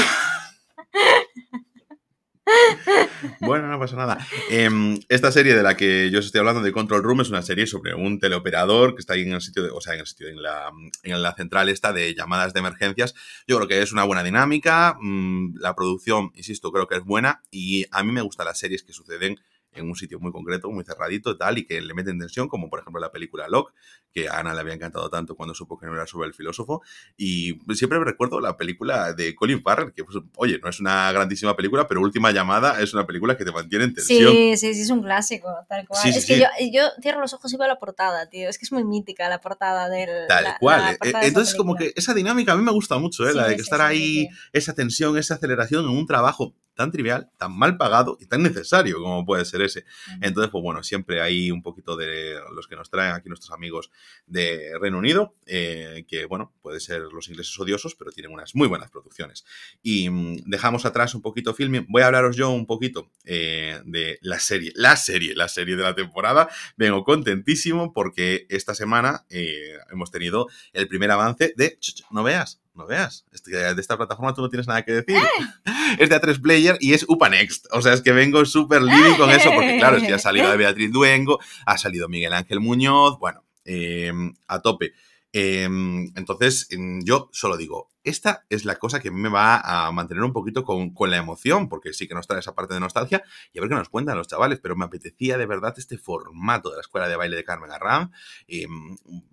[3.40, 4.18] bueno, no pasa nada.
[4.50, 7.42] Em, esta serie de la que yo os estoy hablando de Control Room es una
[7.42, 10.08] serie sobre un teleoperador que está ahí en el sitio, de, o sea, en el
[10.08, 10.72] sitio, en la,
[11.04, 13.16] en la central esta de llamadas de emergencias.
[13.48, 17.42] Yo creo que es una buena dinámica, mm, la producción, insisto, creo que es buena
[17.52, 19.40] y a mí me gustan las series que suceden
[19.76, 22.80] en un sitio muy concreto, muy cerradito, tal, y que le meten tensión, como por
[22.80, 23.74] ejemplo la película Locke,
[24.12, 26.82] que a Ana le había encantado tanto cuando supo que no era sobre el filósofo.
[27.18, 31.56] Y siempre recuerdo la película de Colin Farrell, que, pues, oye, no es una grandísima
[31.56, 34.32] película, pero Última Llamada es una película que te mantiene en tensión.
[34.32, 36.08] Sí, sí, sí, es un clásico, tal cual.
[36.08, 38.50] es que yo, cierro los ojos y veo la portada, tío.
[38.50, 40.28] Es que es muy mítica la portada del.
[40.28, 40.98] Tal cual.
[41.04, 43.34] Eh, entonces, como que esa dinámica a mí me gusta mucho, ¿eh?
[43.34, 47.58] la de que estar ahí, esa tensión, esa aceleración en un trabajo tan trivial, tan
[47.58, 49.86] mal pagado y tan necesario como puede ser ese.
[50.22, 53.92] Entonces, pues bueno, siempre hay un poquito de los que nos traen aquí nuestros amigos
[54.28, 58.68] de Reino Unido, eh, que bueno, puede ser los ingleses odiosos, pero tienen unas muy
[58.68, 59.46] buenas producciones.
[59.82, 61.86] Y mm, dejamos atrás un poquito filming.
[61.90, 65.84] Voy a hablaros yo un poquito eh, de la serie, la serie, la serie de
[65.84, 66.50] la temporada.
[66.78, 71.78] Vengo contentísimo porque esta semana eh, hemos tenido el primer avance de...
[72.12, 73.26] No veas, no veas.
[73.46, 75.18] De esta plataforma tú no tienes nada que decir.
[76.00, 77.68] Es de A3 Player y es UPA Next.
[77.72, 80.50] O sea, es que vengo súper living con eso, porque claro, es que ha salido
[80.52, 84.94] de Beatriz Duengo, ha salido Miguel Ángel Muñoz, bueno, em, a tope.
[85.32, 90.24] Em, entonces, em, yo solo digo, esta es la cosa que me va a mantener
[90.24, 93.24] un poquito con, con, la emoción, porque sí que nos trae esa parte de nostalgia
[93.52, 96.70] y a ver qué nos cuentan los chavales, pero me apetecía de verdad este formato
[96.70, 98.12] de la escuela de baile de Carmen Arram,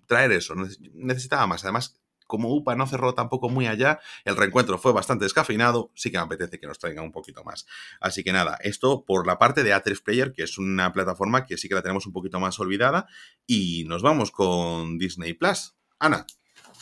[0.06, 0.54] traer eso,
[0.94, 1.62] necesitaba más.
[1.64, 2.01] Además,
[2.32, 6.24] como UPA no cerró tampoco muy allá, el reencuentro fue bastante descafeinado, sí que me
[6.24, 7.66] apetece que nos traigan un poquito más.
[8.00, 11.58] Así que nada, esto por la parte de A3 Player, que es una plataforma que
[11.58, 13.06] sí que la tenemos un poquito más olvidada,
[13.46, 15.74] y nos vamos con Disney Plus.
[15.98, 16.24] Ana.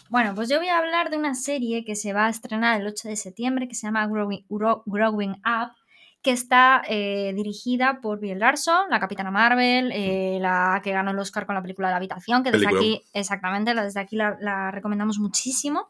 [0.08, 2.86] Bueno, pues yo voy a hablar de una serie que se va a estrenar el
[2.86, 5.74] 8 de septiembre, que se llama Growing Up,
[6.22, 11.18] que está eh, dirigida por Bill Larson, la Capitana Marvel, eh, la que ganó el
[11.18, 15.88] Oscar con la película La Habitación, que desde aquí, exactamente, desde aquí la, recomendamos muchísimo.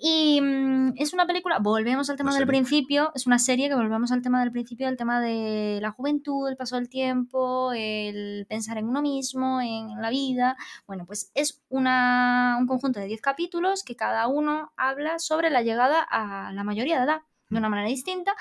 [0.00, 4.12] Y mm, es una película, volvemos al tema del principio, es una serie que volvemos
[4.12, 8.78] al tema del principio, el tema de la juventud, el paso del tiempo, el pensar
[8.78, 10.56] en uno mismo, en la vida.
[10.86, 15.62] Bueno, pues es una, un conjunto de 10 capítulos que cada uno habla sobre la
[15.62, 18.34] llegada a la mayoría de edad de una manera distinta.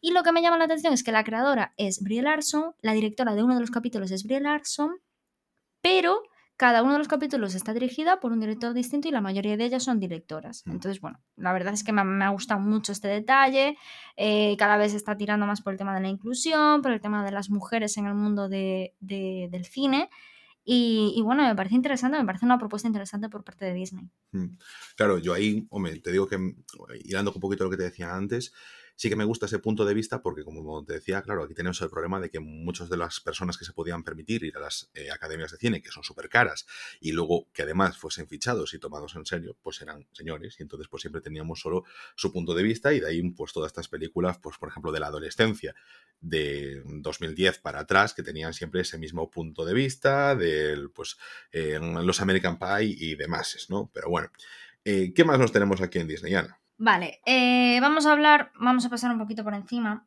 [0.00, 2.92] Y lo que me llama la atención es que la creadora es Brie Larson, la
[2.92, 4.98] directora de uno de los capítulos es Brie Larson,
[5.80, 6.22] pero
[6.58, 9.64] cada uno de los capítulos está dirigida por un director distinto y la mayoría de
[9.64, 10.64] ellas son directoras.
[10.66, 10.72] Mm.
[10.72, 13.78] Entonces, bueno, la verdad es que me, ha gustado mucho este detalle.
[14.16, 17.24] Eh, cada vez está tirando más por el tema de la inclusión, por el tema
[17.24, 20.10] de las mujeres en el mundo de, del cine.
[20.70, 24.10] Y, bueno, me parece interesante, me parece una propuesta interesante por parte de Disney.
[24.32, 24.58] Mm.
[24.96, 26.36] Claro, yo ahí, hombre, te digo que,
[27.04, 28.52] hilando un poquito lo que te decía antes,
[28.98, 31.80] sí que me gusta ese punto de vista porque, como te decía, claro, aquí tenemos
[31.82, 34.90] el problema de que muchas de las personas que se podían permitir ir a las
[34.92, 36.66] eh, academias de cine, que son súper caras,
[37.00, 40.88] y luego que además fuesen fichados y tomados en serio, pues eran señores, y entonces
[40.88, 41.84] pues siempre teníamos solo
[42.16, 44.98] su punto de vista, y de ahí pues todas estas películas, pues por ejemplo, de
[44.98, 45.76] la adolescencia
[46.20, 51.16] de 2010 para atrás, que tenían siempre ese mismo punto de vista, del pues
[51.52, 53.92] los American Pie y demás, ¿no?
[53.94, 54.32] Pero bueno,
[54.84, 56.34] eh, ¿qué más nos tenemos aquí en Disney?
[56.78, 60.06] Vale, eh, vamos a hablar, vamos a pasar un poquito por encima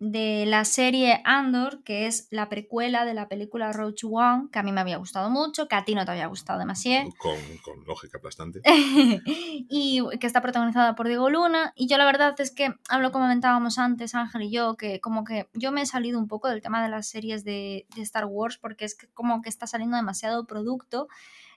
[0.00, 4.62] de la serie Andor, que es la precuela de la película Roach One, que a
[4.62, 7.10] mí me había gustado mucho, que a ti no te había gustado demasiado.
[7.18, 8.62] Con, con lógica bastante.
[9.24, 11.72] y que está protagonizada por Diego Luna.
[11.74, 15.24] Y yo la verdad es que, hablo como comentábamos antes, Ángel y yo, que como
[15.24, 18.24] que yo me he salido un poco del tema de las series de, de Star
[18.24, 21.08] Wars, porque es que como que está saliendo demasiado producto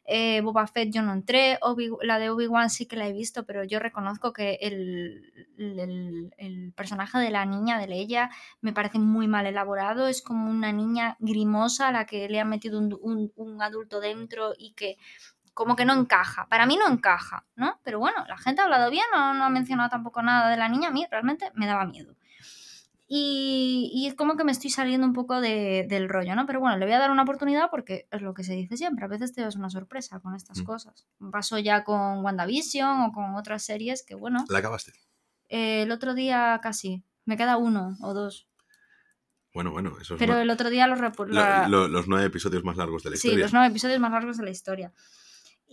[0.05, 1.59] eh, Boba Fett yo no entré,
[2.01, 7.19] la de Obi-Wan sí que la he visto, pero yo reconozco que el, el, personaje
[7.19, 8.29] de la niña, de Leia,
[8.61, 10.07] me parece muy mal elaborado.
[10.07, 14.53] Es como una niña grimosa a la que le han metido un, un, adulto dentro
[14.57, 14.97] y que
[15.53, 16.47] como que no encaja.
[16.47, 17.79] Para mí no encaja, ¿no?
[17.83, 20.69] Pero bueno, la gente ha hablado bien, no, no ha mencionado tampoco nada de la
[20.69, 20.89] niña.
[20.89, 22.15] A mí realmente me daba miedo.
[23.13, 26.45] Y, es como que me estoy saliendo un poco del rollo, ¿no?
[26.45, 29.03] Pero bueno, le voy a dar una oportunidad porque es lo que se dice siempre.
[29.03, 30.63] A veces te das una sorpresa con estas mm.
[30.63, 31.05] cosas.
[31.29, 34.45] Pasó ya con WandaVision o con otras series que, bueno.
[34.47, 34.93] ¿La acabaste?
[35.49, 37.03] Eh, el otro día casi.
[37.25, 38.47] Me queda uno o dos.
[39.53, 40.19] Bueno, bueno, eso es.
[40.19, 43.35] Pero el otro día los, los nueve episodios más largos de la historia.
[43.35, 44.93] Sí, los nueve episodios más largos de la historia.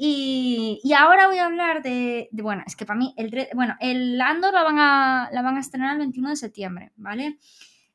[0.01, 4.55] Y, ahora voy a hablar de, bueno, es que para mí, el, bueno, el Andor
[4.55, 7.36] la van, a, la van a estrenar el 21 de septiembre, ¿vale?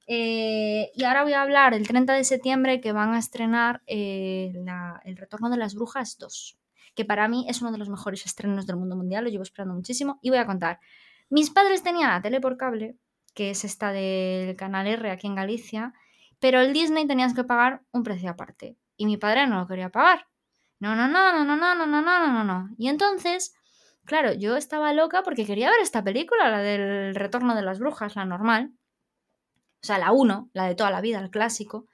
[0.05, 4.51] Eh, y ahora voy a hablar el 30 de septiembre que van a estrenar eh,
[5.05, 6.59] El Retorno de las Brujas 2,
[6.93, 9.73] que para mí es uno de los mejores estrenos del mundo mundial, lo llevo esperando
[9.73, 10.81] muchísimo y voy a contar.
[11.29, 12.97] Mis padres tenían la tele por cable,
[13.33, 15.93] que es esta del canal R aquí en Galicia,
[16.41, 19.87] pero el Disney tenías que pagar un precio aparte y mi padre no lo quería
[19.87, 20.27] pagar.
[20.83, 22.69] No, no, no, no, no, no, no, no, no, no, no.
[22.77, 23.55] Y entonces,
[24.03, 28.17] claro, yo estaba loca porque quería ver esta película, la del Retorno de las Brujas,
[28.17, 28.73] la normal.
[29.81, 31.85] O sea, la 1, la de toda la vida, el clásico.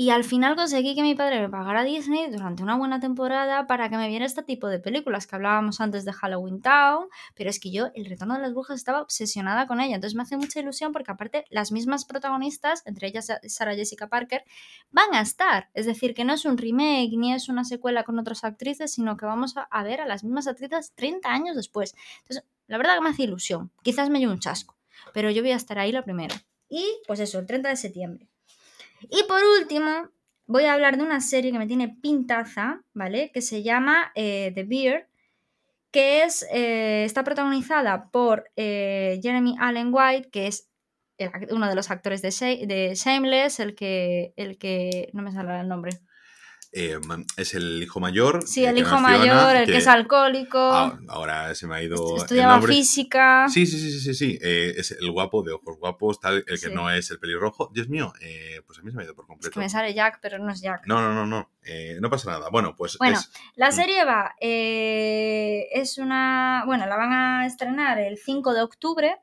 [0.00, 3.90] Y al final conseguí que mi padre me pagara Disney durante una buena temporada para
[3.90, 7.60] que me viera este tipo de películas que hablábamos antes de Halloween Town, pero es
[7.60, 10.58] que yo, El Retorno de las Brujas, estaba obsesionada con ella, entonces me hace mucha
[10.58, 14.42] ilusión porque aparte las mismas protagonistas, entre ellas Sarah Jessica Parker,
[14.90, 18.18] van a estar, es decir, que no es un remake ni es una secuela con
[18.18, 21.94] otras actrices, sino que vamos a ver a las mismas actrices 30 años después.
[22.22, 24.78] Entonces, la verdad que me hace ilusión, quizás me lleve un chasco,
[25.12, 26.42] pero yo voy a estar ahí la primera.
[26.70, 28.29] Y pues eso, el 30 de septiembre.
[29.08, 30.10] Y por último,
[30.46, 33.30] voy a hablar de una serie que me tiene pintaza, ¿vale?
[33.32, 35.06] Que se llama eh, The Beard,
[35.90, 40.68] que es, eh, está protagonizada por eh, Jeremy Allen White, que es
[41.50, 42.30] uno de los actores de,
[42.66, 45.10] de Shameless, el que, el que...
[45.12, 45.90] no me sale el nombre.
[46.72, 47.00] Eh,
[47.36, 48.46] es el hijo mayor.
[48.46, 50.58] Sí, el, hijo mayor, el que, es alcohólico.
[51.08, 52.16] ahora se me ha ido.
[52.16, 53.48] Estudiaba física.
[53.48, 54.38] Sí, sí, sí, sí, sí.
[54.40, 57.70] Eh, es el guapo de ojos guapos, tal, el que no es el pelirrojo.
[57.74, 59.48] Dios mío, eh, pues a mí se me ha ido por completo.
[59.48, 60.86] Es que me sale Jack, pero no es Jack.
[60.86, 61.50] No, no, no, no.
[62.00, 62.50] no pasa nada.
[62.50, 62.98] Bueno, pues.
[62.98, 63.18] Bueno,
[63.56, 63.72] la mm.
[63.72, 64.36] serie va.
[64.38, 66.62] es una.
[66.66, 69.16] Bueno, la van a estrenar el 5 de octubre.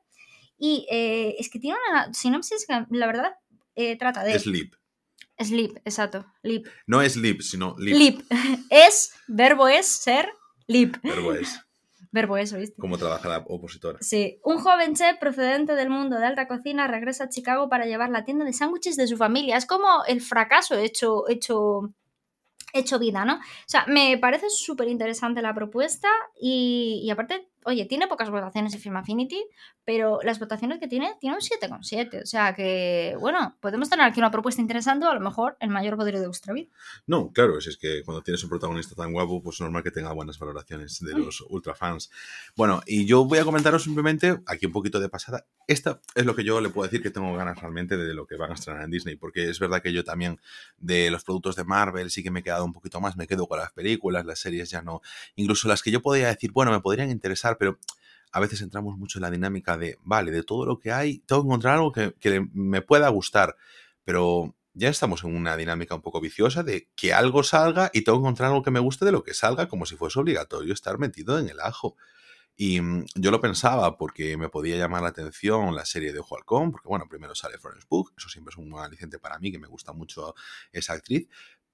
[0.58, 3.36] Y es que tiene una sinopsis que, la verdad,
[3.98, 4.38] trata de.
[4.38, 4.74] Sleep.
[5.38, 6.26] Sleep, exacto.
[6.42, 6.66] Lip.
[6.86, 7.96] No es lip, sino lip.
[7.96, 8.20] Lip.
[8.70, 10.28] Es, verbo es ser,
[10.66, 10.96] lip.
[11.02, 11.60] Verbo es.
[12.10, 12.74] Verbo es, ¿viste?
[12.80, 13.98] Como trabaja la opositora.
[14.00, 14.40] Sí.
[14.42, 18.24] Un joven chef procedente del mundo de alta cocina regresa a Chicago para llevar la
[18.24, 19.58] tienda de sándwiches de su familia.
[19.58, 21.92] Es como el fracaso hecho, hecho
[22.72, 23.34] hecho vida, ¿no?
[23.34, 26.08] O sea, me parece súper interesante la propuesta
[26.40, 29.44] y, y, aparte, oye, tiene pocas votaciones en Film Affinity,
[29.84, 32.22] pero las votaciones que tiene, tiene un 7,7.
[32.22, 35.68] O sea que, bueno, podemos tener aquí una propuesta interesante o a lo mejor el
[35.68, 36.70] mayor poder de vuestra vida.
[37.06, 40.12] No, claro, es, que cuando tienes un protagonista tan guapo, pues es normal que tenga
[40.12, 42.10] buenas valoraciones de los ultra fans.
[42.56, 46.34] Bueno, y yo voy a comentaros simplemente, aquí un poquito de pasada, esta es lo
[46.34, 48.84] que yo le puedo decir que tengo ganas realmente de lo que van a estrenar
[48.84, 50.40] en Disney, porque es verdad que yo también
[50.78, 53.46] de los productos de Marvel sí que me he quedado un poquito más, me quedo
[53.46, 55.02] con las películas, las series ya no,
[55.36, 57.78] incluso las que yo podría decir, bueno, me podrían interesar, pero
[58.32, 61.42] a veces entramos mucho en la dinámica de, vale, de todo lo que hay, tengo
[61.42, 63.56] que encontrar algo que, me pueda gustar,
[64.04, 68.18] pero ya estamos en una dinámica un poco viciosa de que algo salga y tengo
[68.18, 70.98] que encontrar algo que me guste de lo que salga, como si fuese obligatorio estar
[70.98, 71.96] metido en el ajo.
[72.60, 76.36] Y mm, yo lo pensaba porque me podía llamar la atención la serie de Ojo
[76.36, 79.58] Halcón, porque bueno, primero sale Florence Pugh, eso siempre es un aliciente para mí, que
[79.58, 80.34] me gusta mucho
[80.72, 81.28] esa actriz,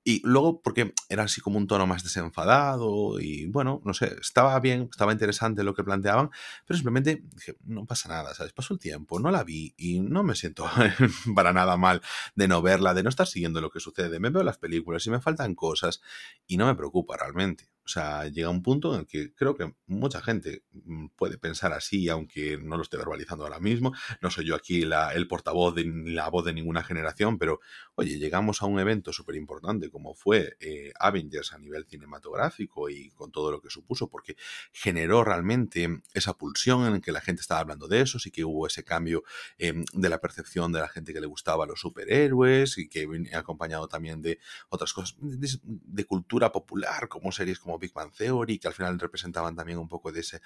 [0.06, 4.60] Y luego, porque era así como un tono más desenfadado y bueno, no sé, estaba
[4.60, 6.30] bien, estaba interesante lo que planteaban,
[6.66, 8.52] pero simplemente dije, no pasa nada, ¿sabes?
[8.52, 10.66] Pasó el tiempo, no la vi y no me siento
[11.34, 12.02] para nada mal
[12.34, 14.20] de no verla, de no estar siguiendo lo que sucede.
[14.20, 16.02] Me veo las películas y me faltan cosas
[16.46, 17.73] y no me preocupa realmente.
[17.84, 21.72] O sea, llega un punto en el que creo que mucha gente mm, puede pensar
[21.72, 23.92] así, aunque no lo esté verbalizando ahora mismo.
[24.22, 27.60] No soy yo aquí la, el portavoz de la voz de ninguna generación, pero
[27.94, 33.10] oye, llegamos a un evento súper importante como fue eh, Avengers a nivel cinematográfico y
[33.10, 34.36] con todo lo que supuso, porque
[34.72, 38.66] generó realmente esa pulsión en que la gente estaba hablando de eso, y que hubo
[38.66, 39.24] ese cambio
[39.58, 43.38] em, de la percepción de la gente que le gustaba los superhéroes y que venía
[43.38, 48.68] acompañado también de otras cosas, de cultura popular, como series como Big Bang Theory, que
[48.68, 50.40] al final representaban también un poco de esa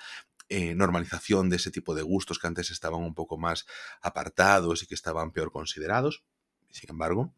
[0.49, 3.67] eh, normalización de ese tipo de gustos que antes estaban un poco más
[4.01, 6.25] apartados y que estaban peor considerados.
[6.71, 7.35] Sin embargo,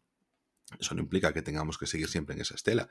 [0.79, 2.89] eso no implica que tengamos que seguir siempre en esa estela.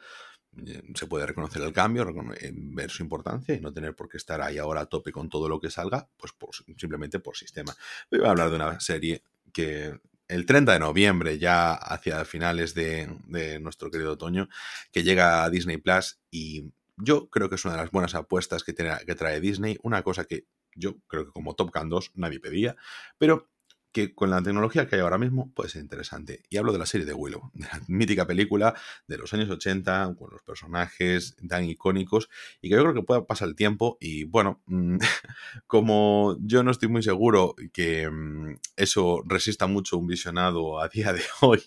[0.67, 4.41] Eh, se puede reconocer el cambio, ver su importancia y no tener por qué estar
[4.43, 6.35] ahí ahora a tope con todo lo que salga, pues
[6.77, 7.75] simplemente por sistema.
[8.11, 9.23] Voy a hablar de una serie
[9.53, 9.99] que
[10.29, 14.49] el 30 de noviembre, ya hacia finales de, de, nuestro querido otoño,
[14.93, 16.73] que llega a Disney Plus y
[17.03, 20.03] yo creo que es una de las buenas apuestas que, tiene, que trae Disney, una
[20.03, 22.77] cosa que yo creo que como Top Gun 2 nadie pedía,
[23.19, 23.51] pero
[23.93, 26.43] que con la tecnología que hay ahora mismo puede ser interesante.
[26.49, 28.75] Y hablo de la serie de Willow, de la mítica película
[29.07, 32.29] de los años 80, con los personajes tan icónicos,
[32.61, 33.97] y que yo creo que puede pasar el tiempo.
[34.01, 34.99] Y bueno, mm,
[35.67, 41.13] como yo no estoy muy seguro que mm, eso resista mucho un visionado a día
[41.13, 41.63] de hoy,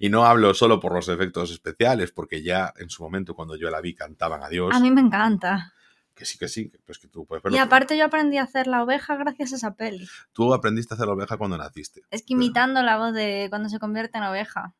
[0.00, 3.70] y no hablo solo por los efectos especiales, porque ya en su momento cuando yo
[3.70, 4.74] la vi cantaban a Dios.
[4.74, 5.72] A mí me encanta.
[6.14, 7.56] Que sí, que sí, pues que tú puedes verlo.
[7.56, 10.06] Y aparte yo aprendí a hacer la oveja gracias a esa peli.
[10.32, 12.02] Tú aprendiste a hacer la oveja cuando naciste.
[12.10, 14.74] Es que imitando la voz de cuando se convierte en oveja.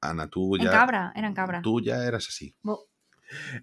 [0.00, 0.64] Ana, tú ya...
[0.64, 1.62] En cabra, era en cabra.
[1.62, 2.54] Tú ya eras así.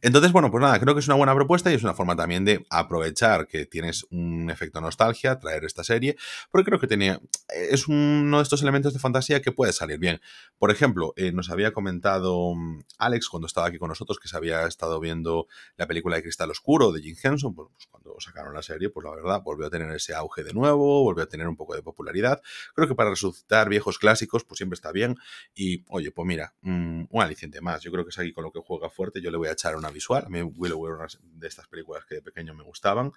[0.02, 2.46] Entonces, bueno, pues nada, creo que es una buena propuesta y es una forma también
[2.46, 6.16] de aprovechar que tienes un efecto nostalgia, traer esta serie,
[6.52, 10.22] porque creo que tenía, es uno de estos elementos de fantasía que puede salir bien.
[10.58, 14.38] Por ejemplo, eh, nos había comentado mm, Alex cuando estaba aquí con nosotros que se
[14.38, 15.48] había estado viendo
[15.78, 19.04] la película de Cristal Oscuro de Jim Henson, pues, pues cuando sacaron la serie, pues
[19.06, 21.82] la verdad, volvió a tener ese auge de nuevo, volvió a tener un poco de
[21.82, 22.42] popularidad.
[22.74, 25.16] Creo que para resucitar viejos clásicos, pues siempre está bien.
[25.54, 27.82] Y, oye, pues mira, mm, un aliciente más.
[27.82, 29.22] Yo creo que es aquí con lo que juega fuerte.
[29.22, 30.24] Yo le voy a echar una visual.
[30.26, 33.12] A mí Willow era una de estas películas que de pequeño me gustaban.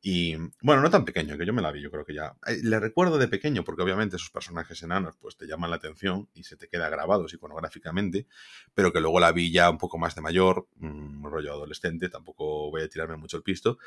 [0.00, 2.36] Y bueno, no tan pequeño, que yo me la vi, yo creo que ya.
[2.62, 6.44] Le recuerdo de pequeño, porque obviamente esos personajes enanos pues te llaman la atención y
[6.44, 8.26] se te queda grabados iconográficamente,
[8.74, 12.70] pero que luego la vi ya un poco más de mayor, un rollo adolescente, tampoco
[12.70, 13.78] voy a tirarme mucho el pisto.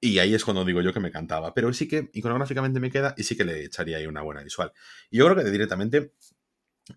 [0.00, 1.54] Y ahí es cuando digo yo que me cantaba.
[1.54, 4.72] Pero sí que iconográficamente me queda y sí que le echaría ahí una buena visual.
[5.10, 6.12] Y yo creo que directamente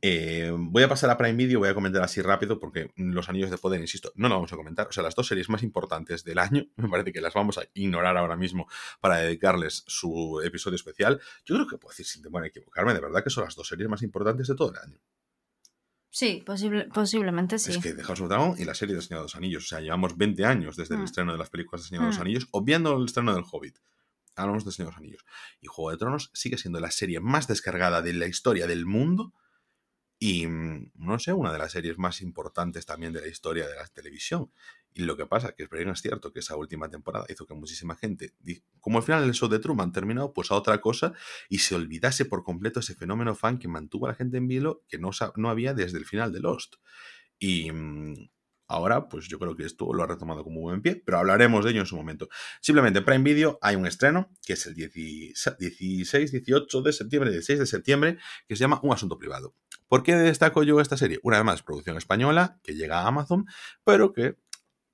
[0.01, 3.51] eh, voy a pasar a Prime Video, voy a comentar así rápido porque Los Anillos
[3.51, 4.87] de Poder, insisto, no lo vamos a comentar.
[4.87, 7.63] O sea, las dos series más importantes del año, me parece que las vamos a
[7.73, 8.67] ignorar ahora mismo
[8.99, 11.21] para dedicarles su episodio especial.
[11.45, 13.67] Yo creo que puedo decir sin temor a equivocarme, de verdad que son las dos
[13.67, 14.99] series más importantes de todo el año.
[16.09, 17.71] Sí, posiblemente sí.
[17.71, 19.65] Es que House of Dragon y la serie de Señor de los Anillos.
[19.65, 21.03] O sea, llevamos 20 años desde el mm.
[21.03, 22.21] estreno de las películas de Señor de los mm.
[22.21, 23.77] Anillos, obviando el estreno del Hobbit
[24.37, 25.25] hablamos de Señor de los Anillos.
[25.61, 29.33] Y Juego de Tronos sigue siendo la serie más descargada de la historia del mundo
[30.19, 33.75] y, mm, no sé, una de las series más importantes también de la historia de
[33.75, 34.51] la televisión.
[34.93, 38.33] Y lo que pasa, que es cierto que esa última temporada hizo que muchísima gente,
[38.79, 41.13] como al final el show de Truman terminó, pues a otra cosa
[41.49, 44.85] y se olvidase por completo ese fenómeno fan que mantuvo a la gente en vilo
[44.87, 46.75] que no, no había desde el final de Lost.
[47.37, 48.29] Y mm,
[48.69, 51.71] ahora, pues yo creo que esto lo ha retomado como buen pie, pero hablaremos de
[51.71, 52.29] ello en su momento.
[52.61, 57.59] Simplemente en Prime Video hay un estreno, que es el 16, 18 de septiembre, 16
[57.59, 59.53] de septiembre, que se llama Un Asunto Privado.
[59.87, 61.19] ¿Por qué destaco yo esta serie?
[61.23, 63.45] Una vez más, producción española, que llega a Amazon,
[63.83, 64.35] pero que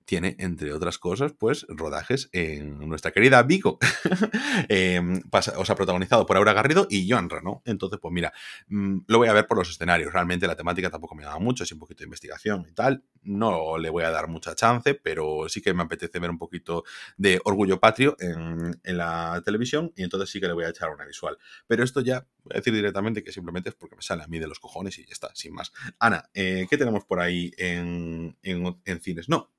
[0.06, 3.80] tiene, entre otras cosas, pues rodajes en nuestra querida Vigo.
[4.70, 7.62] Em, o sea, protagonizado por Aura Garrido y Joan Reno.
[7.66, 8.34] Entonces, pues mira,
[8.68, 10.14] mm, lo voy a ver por los escenarios.
[10.14, 13.04] Realmente la temática tampoco me da mucho, es un poquito de investigación y tal.
[13.24, 16.84] No le voy a dar mucha chance, pero sí que me apetece ver un poquito
[17.18, 21.06] de orgullo patrio en, la televisión y entonces sí que le voy a echar una
[21.06, 21.38] visual.
[21.68, 24.40] Pero esto ya, voy a decir directamente que simplemente es porque me sale a mí
[24.40, 25.72] de los cojones y ya está, sin más.
[26.00, 29.30] Ana, eh, ¿qué tenemos por ahí en, en cines?
[29.30, 29.52] No,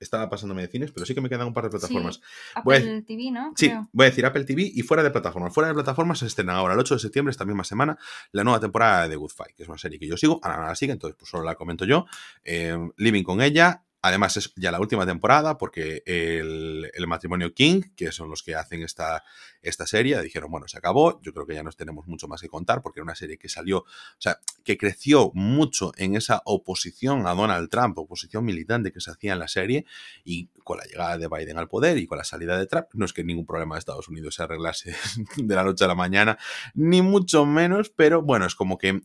[0.00, 2.20] estaba pasándome de cines, pero sí que me quedan un par de plataformas.
[2.54, 3.52] Apple TV, ¿no?
[3.56, 5.52] Sí, voy a decir Apple TV y fuera de plataformas.
[5.52, 7.98] Fuera de plataformas se estrena ahora, el 8 de septiembre, esta misma semana,
[8.32, 10.40] la nueva temporada de Good Fight, que es una serie que yo sigo.
[10.42, 12.06] Ana no la sigue, entonces pues solo la comento yo.
[12.42, 17.80] Eh, living con ella, Además, es ya la última temporada porque el, el, matrimonio King,
[17.96, 19.24] que son los que hacen esta,
[19.62, 22.48] esta serie, dijeron, bueno, se acabó, yo creo que ya nos tenemos mucho más que
[22.50, 23.86] contar porque era una serie que salió, o
[24.18, 29.32] sea, que creció mucho en esa oposición a Donald Trump, oposición militante que se hacía
[29.32, 29.86] en la serie,
[30.22, 33.06] y con la llegada de Biden al poder y con la salida de Trump, no
[33.06, 34.94] es que ningún problema de Estados Unidos se arreglase
[35.38, 36.36] de la noche a la mañana,
[36.74, 39.00] ni mucho menos, pero bueno, es como que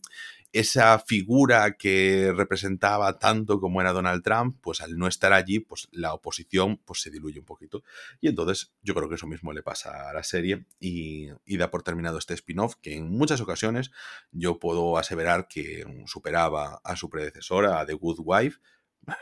[0.52, 5.88] esa figura que representaba tanto como era Donald Trump, pues al no estar allí, pues
[5.92, 7.84] la oposición pues se diluye un poquito.
[8.20, 11.70] Y entonces yo creo que eso mismo le pasa a la serie y, y da
[11.70, 13.92] por terminado este spin-off que en muchas ocasiones
[14.32, 18.60] yo puedo aseverar que superaba a su predecesora, a The Good Wife,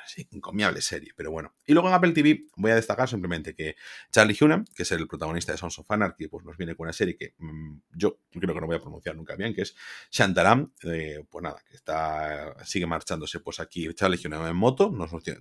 [0.05, 1.55] sí, encomiable serie, pero bueno.
[1.65, 3.75] Y luego en Apple TV voy a destacar simplemente que
[4.11, 6.93] Charlie Hunnam, que es el protagonista de Sons of Anarchy, pues nos viene con una
[6.93, 9.75] serie que mmm, yo creo que no voy a pronunciar nunca bien, que es
[10.11, 14.91] Shantaram, eh, pues nada, que está sigue marchándose pues aquí Charlie Hunnam en moto,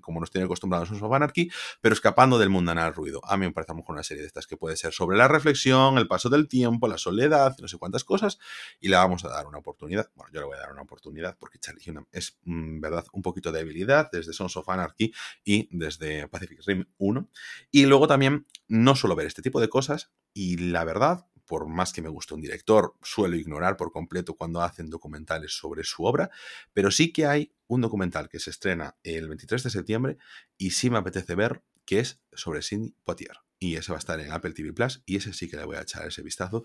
[0.00, 3.20] como nos tiene acostumbrados Sons of Anarchy, pero escapando del mundanal ruido.
[3.24, 5.98] A mí me parece mejor una serie de estas que puede ser sobre la reflexión,
[5.98, 8.38] el paso del tiempo, la soledad, no sé cuántas cosas,
[8.80, 10.10] y le vamos a dar una oportunidad.
[10.14, 13.22] Bueno, yo le voy a dar una oportunidad porque Charlie Hunnam es, mmm, verdad, un
[13.22, 15.12] poquito de habilidad desde Sons of Anarchy
[15.44, 17.28] y desde Pacific Rim 1.
[17.70, 21.92] Y luego también no suelo ver este tipo de cosas y la verdad, por más
[21.92, 26.30] que me guste un director, suelo ignorar por completo cuando hacen documentales sobre su obra,
[26.72, 30.18] pero sí que hay un documental que se estrena el 23 de septiembre
[30.58, 33.38] y sí me apetece ver, que es sobre Sidney Poitier.
[33.58, 35.76] Y ese va a estar en Apple TV Plus y ese sí que le voy
[35.76, 36.64] a echar ese vistazo.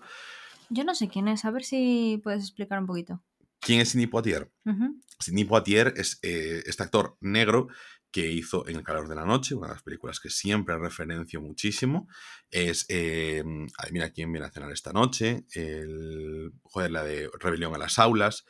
[0.68, 3.22] Yo no sé quién es, a ver si puedes explicar un poquito.
[3.62, 4.50] ¿Quién es Sidney Poitier?
[4.64, 5.00] Uh -huh.
[5.20, 7.68] Sidney Poitier es eh, este actor negro
[8.10, 11.40] que hizo En el calor de la noche, una de las películas que siempre referencio
[11.40, 12.08] muchísimo.
[12.50, 13.42] Es, eh,
[13.90, 18.44] mira quién viene a cenar esta noche, el, joder, la de Rebelión a las aulas.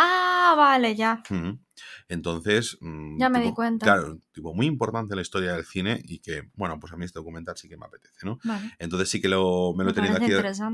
[0.00, 1.24] Ah, vale, ya.
[1.28, 1.58] Mm.
[2.08, 2.78] Entonces.
[2.80, 3.84] Ya me tipo, di cuenta.
[3.84, 7.04] Claro, tipo muy importante en la historia del cine y que, bueno, pues a mí
[7.04, 8.38] este documental sí que me apetece, ¿no?
[8.44, 8.72] Vale.
[8.78, 10.30] Entonces sí que lo, me lo he tenido aquí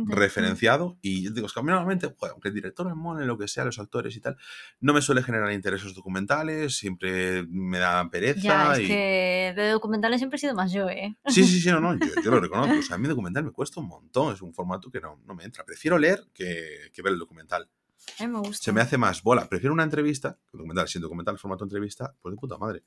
[0.06, 3.38] referenciado y digo, es que a mí normalmente, joder, aunque el director me mole, lo
[3.38, 4.36] que sea, los actores y tal,
[4.80, 8.40] no me suele generar interés esos documentales, siempre me da pereza.
[8.40, 8.86] Ya, es y...
[8.86, 11.16] que de documentales siempre he sido más yo, ¿eh?
[11.26, 12.78] Sí, sí, sí, no, no, yo, yo lo reconozco.
[12.78, 15.34] O sea, a mí documental me cuesta un montón, es un formato que no, no
[15.34, 15.64] me entra.
[15.64, 17.68] Prefiero leer que, que ver el documental.
[18.18, 18.64] A mí me gusta.
[18.64, 19.48] Se me hace más bola.
[19.48, 22.84] Prefiero una entrevista, documental, sin documental, formato entrevista, pues de puta madre.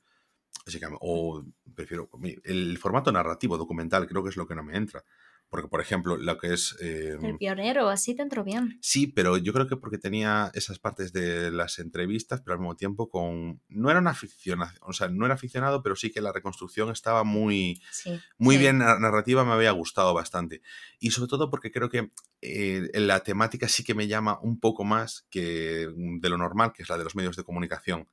[0.66, 1.44] Así que, o
[1.74, 2.10] prefiero
[2.44, 5.04] el formato narrativo documental, creo que es lo que no me entra.
[5.50, 6.76] Porque, por ejemplo, lo que es.
[6.80, 8.78] Eh, el pionero, así te entró bien.
[8.82, 12.76] Sí, pero yo creo que porque tenía esas partes de las entrevistas, pero al mismo
[12.76, 13.60] tiempo con.
[13.68, 17.24] No era una ficción, o sea, no era ficcionado, pero sí que la reconstrucción estaba
[17.24, 17.80] muy.
[17.90, 18.60] Sí, muy sí.
[18.60, 20.60] bien narrativa, me había gustado bastante.
[20.98, 22.10] Y sobre todo porque creo que
[22.42, 26.82] eh, la temática sí que me llama un poco más que de lo normal, que
[26.82, 28.06] es la de los medios de comunicación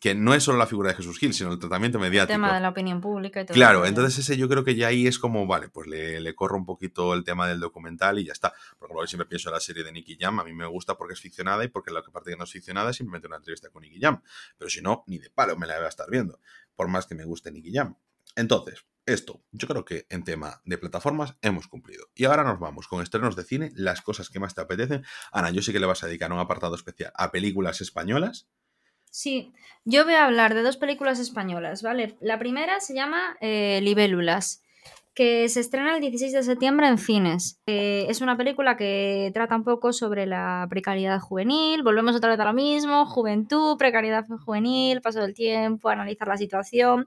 [0.00, 2.32] que no es solo la figura de Jesús Gil, sino el tratamiento mediático.
[2.32, 4.88] El tema de la opinión pública y todo Claro, entonces ese yo creo que ya
[4.88, 8.24] ahí es como, vale, pues le, le, corro un poquito el tema del documental y
[8.24, 8.52] ya está.
[8.78, 11.14] Por ejemplo, siempre pienso en la serie de Nicky Jam, a mí me gusta porque
[11.14, 13.82] es ficcionada y porque la parte que no es ficcionada es simplemente una entrevista con
[13.82, 14.22] Nicky Jam.
[14.58, 16.40] Pero si no, ni de palo me la voy a estar viendo,
[16.74, 17.96] por más que me guste Nicky Jam.
[18.34, 22.06] Entonces, esto, yo creo que en tema de plataformas hemos cumplido.
[22.14, 25.04] Y ahora nos vamos con estrenos de cine, las cosas que más te apetecen.
[25.32, 28.48] Ana, yo sé que le vas a dedicar un apartado especial a películas españolas.
[29.14, 29.52] Sí,
[29.84, 32.16] yo voy a hablar de dos películas españolas, ¿vale?
[32.22, 34.62] La primera se llama eh, Libélulas,
[35.12, 37.60] que se estrena el 16 de septiembre en cines.
[37.66, 42.40] Eh, es una película que trata un poco sobre la precariedad juvenil, volvemos otra vez
[42.40, 47.06] a lo mismo, juventud, precariedad juvenil, paso del tiempo, analizar la situación.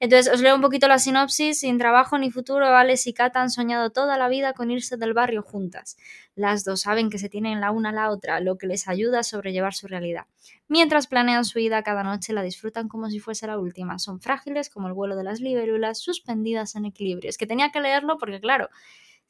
[0.00, 1.60] Entonces, os leo un poquito la sinopsis.
[1.60, 5.12] Sin trabajo ni futuro, Alex y Cata han soñado toda la vida con irse del
[5.12, 5.96] barrio juntas.
[6.38, 9.18] Las dos saben que se tienen la una a la otra, lo que les ayuda
[9.18, 10.26] a sobrellevar su realidad.
[10.68, 13.98] Mientras planean su vida cada noche, la disfrutan como si fuese la última.
[13.98, 17.28] Son frágiles como el vuelo de las libélulas, suspendidas en equilibrio.
[17.28, 18.68] Es que tenía que leerlo porque, claro,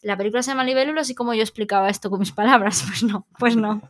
[0.03, 3.27] la película se llama Libélulas y como yo explicaba esto con mis palabras, pues no,
[3.39, 3.83] pues no.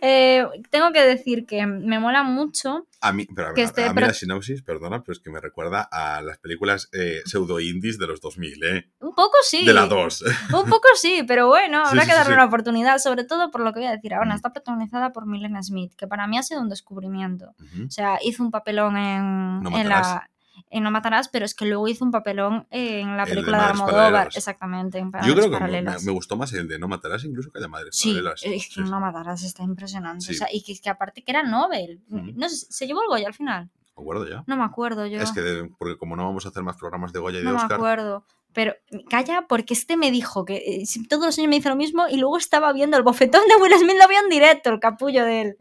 [0.00, 2.86] Eh, tengo que decir que me mola mucho.
[3.00, 5.20] A mí, pero a, que a, este, a mí pero, la sinopsis, perdona, pero es
[5.20, 8.90] que me recuerda a las películas eh, pseudo-indies de los 2000, ¿eh?
[9.00, 9.64] Un poco sí.
[9.64, 10.24] De la 2.
[10.54, 12.34] Un poco sí, pero bueno, habrá sí, que sí, darle sí.
[12.34, 14.34] una oportunidad, sobre todo por lo que voy a decir ahora.
[14.34, 17.54] Está protagonizada por Milena Smith, que para mí ha sido un descubrimiento.
[17.58, 17.86] Uh -huh.
[17.88, 20.28] O sea, hizo un papelón en, No en la
[20.68, 23.70] en No Matarás, pero es que luego hizo un papelón en la película de, de
[23.70, 24.98] Almodóvar, exactamente.
[24.98, 27.62] En Yo creo que me, me, gustó más el de No Matarás incluso que el
[27.62, 28.42] de Madres sí, Paralelas.
[28.44, 30.24] Es que No Matarás está impresionante.
[30.24, 30.32] Sí.
[30.32, 32.02] O sea, y que, que, aparte que era Nobel.
[32.10, 32.34] Uh -huh.
[32.34, 33.70] No sé, ¿se llevó el Goya al final?
[33.96, 34.44] ¿Me acuerdo ya?
[34.46, 35.20] No me acuerdo yo.
[35.20, 37.50] Es que, de, porque como no vamos a hacer más programas de Goya y no
[37.50, 37.70] de Oscar...
[37.70, 38.24] No me acuerdo.
[38.52, 38.74] Pero
[39.08, 42.16] calla, porque este me dijo que eh, todos los años me dice lo mismo y
[42.16, 45.40] luego estaba viendo el bofetón de Will Smith, lo vio en directo, el capullo de
[45.42, 45.56] él.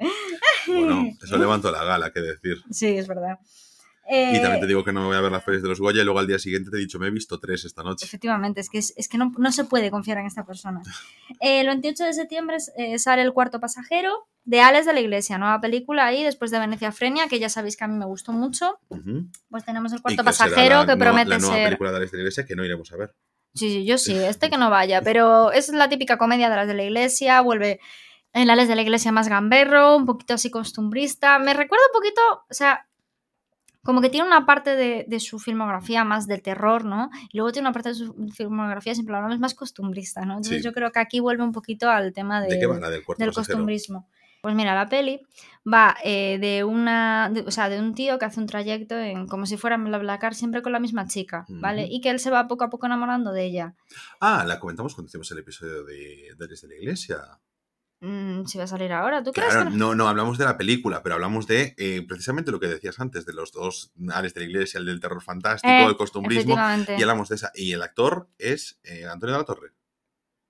[0.66, 2.58] Bueno, eso levantó la gala, qué decir.
[2.72, 3.38] Sí, es verdad.
[4.10, 5.80] Y también Eh, te digo que no me voy a ver las pelis de los
[5.80, 8.06] Goya y luego al día siguiente te he dicho, me he visto tres esta noche.
[8.06, 10.82] Efectivamente, es que, es, es que no, no se puede confiar en esta persona.
[11.42, 15.38] Eh, el 28 de septiembre eh, sale El cuarto pasajero de Alex de la Iglesia,
[15.38, 18.34] nueva película ahí después de Venecia Frenia, que ya sabéis que a mí me gustó
[18.34, 18.80] mucho.
[18.90, 19.28] Ujú.
[19.48, 21.66] Pues tenemos El cuarto que pasajero la que promete La nueva ser...
[21.66, 23.16] película de Alex de la Iglesia que no iremos a ver.
[23.54, 26.68] Sí, sí, yo sí, este que no vaya, pero es la típica comedia de las
[26.68, 27.80] de la iglesia, vuelve
[28.34, 32.22] el Alex de la iglesia más gamberro, un poquito así costumbrista, me recuerda un poquito,
[32.50, 32.88] o sea,
[33.84, 37.10] como que tiene una parte de, de su filmografía más de terror, ¿no?
[37.32, 40.34] Y luego tiene una parte de su filmografía, siempre hablamos, más costumbrista, ¿no?
[40.34, 40.64] Entonces Sí.
[40.64, 42.60] yo creo que aquí vuelve un poquito al tema ¿De del
[43.18, 44.08] del costumbrismo.
[44.42, 45.22] Pues mira, la peli
[45.68, 49.28] va eh, de una, de- o sea, de un tío que hace un trayecto en
[49.28, 51.88] como si fuera BlaBlaCar siempre con la misma chica, ¿vale?
[51.92, 53.76] Y que él se va poco a poco enamorando de ella.
[54.22, 57.18] Ah, la comentamos cuando hicimos el episodio de, Alex de la Iglesia.
[58.02, 60.58] Mm, si va a salir ahora, ¿tú crees Claro, que no, no hablamos de la
[60.58, 64.40] película, pero hablamos de eh, precisamente lo que decías antes, de los dos Alex de
[64.42, 66.56] la Iglesia, el del terror fantástico, Eh, el costumbrismo,
[66.98, 67.52] y hablamos de esa.
[67.56, 69.72] Y el actor es eh, Antonio de la Torre.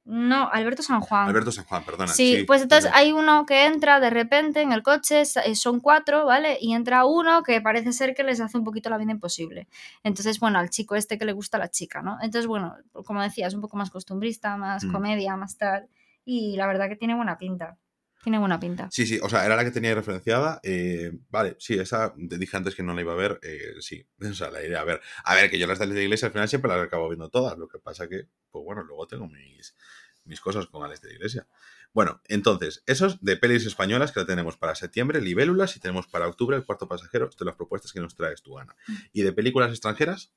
[0.05, 1.27] No, Alberto San Juan.
[1.27, 2.11] Alberto San Juan, perdona.
[2.11, 6.25] Sí, pues entonces hay uno que entra de repente en el coche, eh, son cuatro,
[6.25, 6.57] ¿vale?
[6.59, 9.67] Y entra uno que parece ser que les hace un poquito la vida imposible.
[10.03, 12.17] Entonces, bueno, al chico este que le gusta a la chica, ¿no?
[12.21, 12.75] Entonces, bueno,
[13.05, 14.91] como decía, es un poco más costumbrista, más Mm.
[14.91, 15.89] comedia, más tal.
[16.31, 17.79] Y la verdad que tiene buena pinta.
[18.23, 18.87] Tiene buena pinta.
[18.91, 20.59] Sí, sí, o sea, era la que tenía referenciada.
[20.61, 23.39] eh, vale, sí, esa te dije antes que no la iba a ver.
[23.41, 25.01] eh, sí, o sea, la iré a ver.
[25.23, 27.29] A ver, que yo las de de la Iglesia al final siempre las acabo viendo
[27.29, 27.57] todas.
[27.57, 29.75] Lo que pasa que, pues bueno, luego tengo mis,
[30.23, 31.47] mis cosas con Alex de la Iglesia.
[31.93, 36.27] Bueno, entonces, esos de pelis españolas que la tenemos para septiembre, Libélulas, y tenemos para
[36.27, 37.27] octubre el cuarto pasajero.
[37.27, 38.75] Esto las propuestas que nos traes tú, Ana.
[39.13, 40.31] ¿Y de películas extranjeras?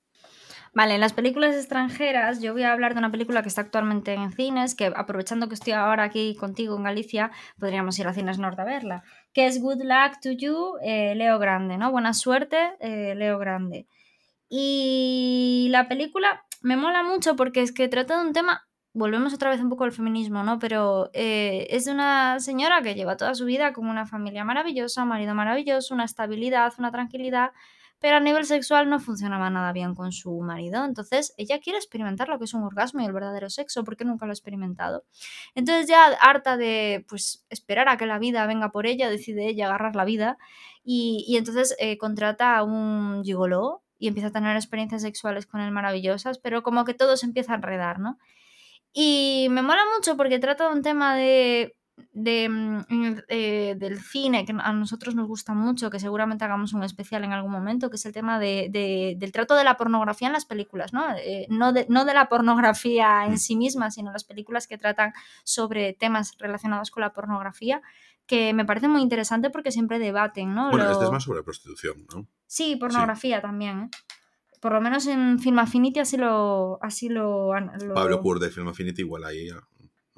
[0.74, 4.14] Vale, en las películas extranjeras yo voy a hablar de una película que está actualmente
[4.14, 8.38] en cines, que aprovechando que estoy ahora aquí contigo en Galicia, podríamos ir a Cines
[8.38, 9.02] Norte a verla,
[9.34, 11.90] que es Good Luck to You, eh, Leo Grande, ¿no?
[11.90, 13.86] Buena suerte, eh, Leo Grande.
[14.48, 19.50] Y la película me mola mucho porque es que trata de un tema, volvemos otra
[19.50, 20.58] vez un poco al feminismo, ¿no?
[20.58, 25.02] Pero eh, es de una señora que lleva toda su vida con una familia maravillosa,
[25.02, 27.50] un marido maravilloso, una estabilidad, una tranquilidad,
[28.02, 30.84] pero a nivel sexual no funcionaba nada bien con su marido.
[30.84, 34.26] Entonces ella quiere experimentar lo que es un orgasmo y el verdadero sexo, porque nunca
[34.26, 35.04] lo ha experimentado.
[35.54, 39.66] Entonces ya harta de pues esperar a que la vida venga por ella, decide ella
[39.66, 40.36] agarrar la vida
[40.84, 45.60] y, y entonces eh, contrata a un gigoló y empieza a tener experiencias sexuales con
[45.60, 48.18] él maravillosas, pero como que todo se empieza a enredar, ¿no?
[48.92, 51.76] Y me mola mucho porque trata de un tema de,
[52.12, 52.84] de, mm,
[53.28, 57.32] eh, del cine que a nosotros nos gusta mucho, que seguramente hagamos un especial en
[57.32, 60.46] algún momento, que es el tema de, de- del trato de la pornografía en las
[60.46, 61.04] películas, ¿no?
[61.16, 65.12] Eh, no, de, no de la pornografía en sí misma, sino las películas que tratan
[65.44, 67.82] sobre temas relacionados con la pornografía,
[68.26, 70.70] que me parece muy interesante porque siempre debaten, ¿no?
[70.70, 72.26] Bueno, Lo- este es más sobre prostitución, ¿no?
[72.46, 73.90] Sí, pornografía también, ¿eh?
[74.60, 76.78] Por lo menos en Film Affinity así lo...
[76.82, 77.50] Así lo,
[77.94, 79.48] Pablo Kur de Film Affinity igual ahí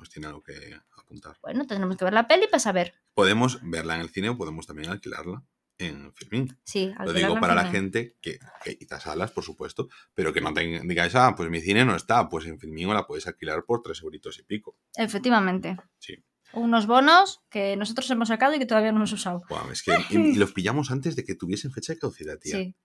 [0.05, 1.37] nos tiene algo que apuntar.
[1.41, 2.93] Bueno, tendremos que ver la peli para saber.
[3.15, 5.43] Podemos verla en el cine o podemos también alquilarla
[5.79, 6.57] en Filmin.
[6.65, 10.53] Sí, Lo digo para la gente que, que quizás salas, por supuesto, pero que no
[10.53, 13.81] tenga- digáis, ah, pues mi cine no está, pues en Filmin la podéis alquilar por
[13.83, 14.77] tres euritos y pico.
[14.97, 15.77] Efectivamente.
[15.99, 16.23] Sí.
[16.53, 19.43] Unos bonos que nosotros hemos sacado y que todavía no hemos usado.
[19.49, 22.57] Guau, es que y, y los pillamos antes de que tuviesen fecha de caducidad, tía.
[22.59, 22.77] Sí.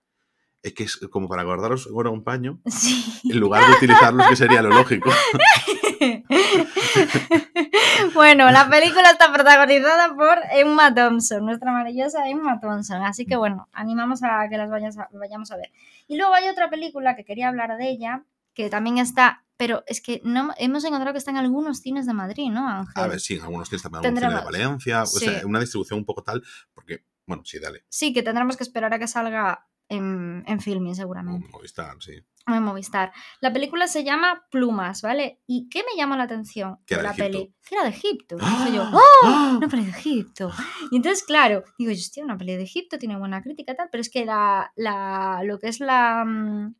[0.62, 3.04] Es que es como para guardaros ahora un paño, Sí.
[3.30, 5.10] en lugar de utilizarlos, que sería lo lógico.
[8.14, 13.02] bueno, la película está protagonizada por Emma Thompson, nuestra maravillosa Emma Thompson.
[13.02, 15.70] Así que bueno, animamos a que las vayas a- vayamos a ver.
[16.08, 18.24] Y luego hay otra película que quería hablar de ella,
[18.54, 22.14] que también está, pero es que no hemos encontrado que está en algunos cines de
[22.14, 23.02] Madrid, ¿no, Ángel?
[23.02, 24.44] A ver, sí, en algunos tienes también cine de.
[24.44, 25.44] Valencia, o sea, Sí.
[25.46, 26.42] una distribución un poco tal,
[26.74, 27.84] porque, bueno, sí, dale.
[27.88, 31.48] Sí, que tendremos que esperar a que salga en, en Filmin, o seguramente.
[31.52, 32.12] Movistar, sí.
[32.54, 33.12] En Movistar.
[33.40, 35.40] La película se llama Plumas, ¿vale?
[35.46, 37.54] ¿Y qué me llamó la atención Que de era la de peli?
[37.68, 38.36] Que era de Egipto.
[38.40, 38.68] ¡Ah!
[38.72, 39.52] yo, ¡Ah!
[39.52, 39.56] ¡oh!
[39.56, 40.50] Una peli de Egipto.
[40.90, 44.00] Y entonces, claro, digo, hostia, una peli de Egipto, tiene buena crítica y tal, pero
[44.00, 46.74] es que la, la, lo que es la, mm,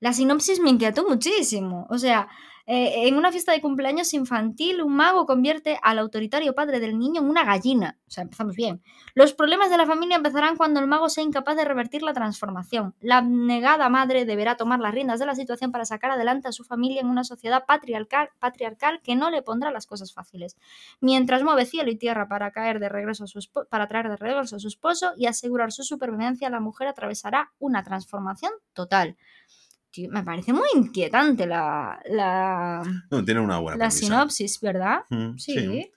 [0.00, 1.86] la sinopsis me inquietó muchísimo.
[1.90, 2.28] O sea,
[2.66, 7.20] eh, en una fiesta de cumpleaños infantil, un mago convierte al autoritario padre del niño
[7.20, 7.98] en una gallina.
[8.08, 8.82] O sea, empezamos bien.
[9.14, 12.94] Los problemas de la familia empezarán cuando el mago sea incapaz de revertir la transformación.
[13.00, 16.64] La abnegada madre deberá tomar las riendas de la situación para sacar adelante a su
[16.64, 20.56] familia en una sociedad patriarcal, patriarcal que no le pondrá las cosas fáciles.
[21.00, 24.56] Mientras mueve cielo y tierra para caer de regreso a su para traer de regreso
[24.56, 29.16] a su esposo y asegurar su supervivencia, la mujer atravesará una transformación total.
[29.94, 32.82] Tío, me parece muy inquietante la, la,
[33.12, 34.06] No, tiene una buena la premisa.
[34.06, 35.02] sinopsis, ¿verdad?
[35.08, 35.52] Mm, Sí.
[35.54, 35.90] sí.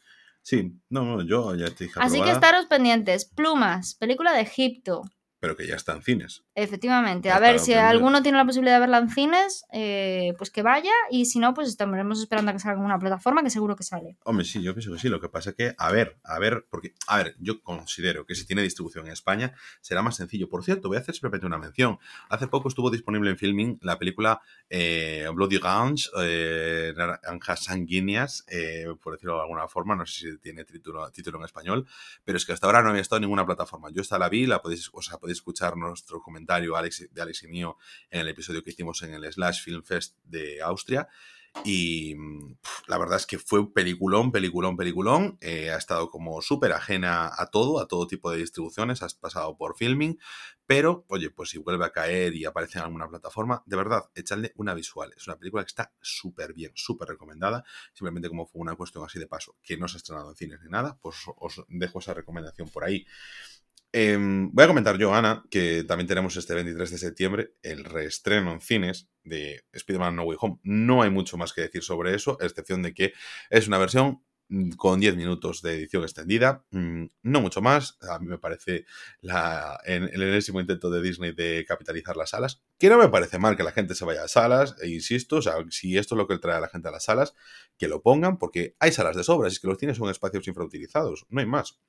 [0.43, 1.99] Sí, no, no, yo ya te dije.
[1.99, 3.25] Así que estaros pendientes.
[3.25, 5.01] Plumas, película de Egipto.
[5.39, 6.43] Pero que ya está en cines.
[6.55, 7.29] Efectivamente.
[7.31, 10.91] A ver, si alguno tiene la posibilidad de verla en cines, eh, pues que vaya.
[11.11, 13.83] Y si no, pues estaremos esperando a que salga en una plataforma que seguro que
[13.83, 14.17] sale.
[14.23, 15.09] Hombre, sí, yo pienso que sí.
[15.09, 18.35] Lo que pasa es que, a ver, a ver, porque, a ver, yo considero que
[18.35, 20.49] si tiene distribución en España será más sencillo.
[20.49, 21.99] Por cierto, voy a hacer simplemente una mención.
[22.29, 28.85] Hace poco estuvo disponible en Filming la película eh, Bloody Orange, eh, Naranjas Sanguíneas, eh,
[29.01, 29.95] por decirlo de alguna forma.
[29.95, 31.87] No sé si tiene título, título en español,
[32.23, 33.89] pero es que hasta ahora no había estado en ninguna plataforma.
[33.91, 37.43] Yo esta la vi, la podéis, o sea, podéis escuchar nuestro comentario Alex, de Alex
[37.43, 37.77] y mío
[38.09, 41.09] en el episodio que hicimos en el Slash Film Fest de Austria.
[41.65, 42.15] Y
[42.87, 45.37] la verdad es que fue peliculón, peliculón, peliculón.
[45.41, 49.01] Eh, ha estado como súper ajena a todo, a todo tipo de distribuciones.
[49.01, 50.17] Has pasado por filming.
[50.65, 54.53] Pero, oye, pues si vuelve a caer y aparece en alguna plataforma, de verdad, echadle
[54.55, 55.13] una visual.
[55.17, 57.65] Es una película que está súper bien, súper recomendada.
[57.93, 60.61] Simplemente como fue una cuestión así de paso, que no se ha estrenado en cines
[60.61, 63.05] ni nada, pues os dejo esa recomendación por ahí.
[63.93, 68.51] Eh, voy a comentar yo, Ana, que también tenemos este 23 de septiembre el reestreno
[68.51, 70.59] en cines de Spider-Man No Way Home.
[70.63, 73.13] No hay mucho más que decir sobre eso, a excepción de que
[73.49, 77.97] es una versión mm, con 10 minutos de edición extendida, mm, no mucho más.
[78.01, 78.85] A mí me parece
[79.21, 83.39] la, en, el enésimo intento de Disney de capitalizar las salas, que no me parece
[83.39, 86.17] mal que la gente se vaya a salas, e insisto, o sea, si esto es
[86.17, 87.33] lo que trae a la gente a las salas,
[87.77, 91.25] que lo pongan, porque hay salas de sobra, es que los cines son espacios infrautilizados,
[91.29, 91.79] no hay más.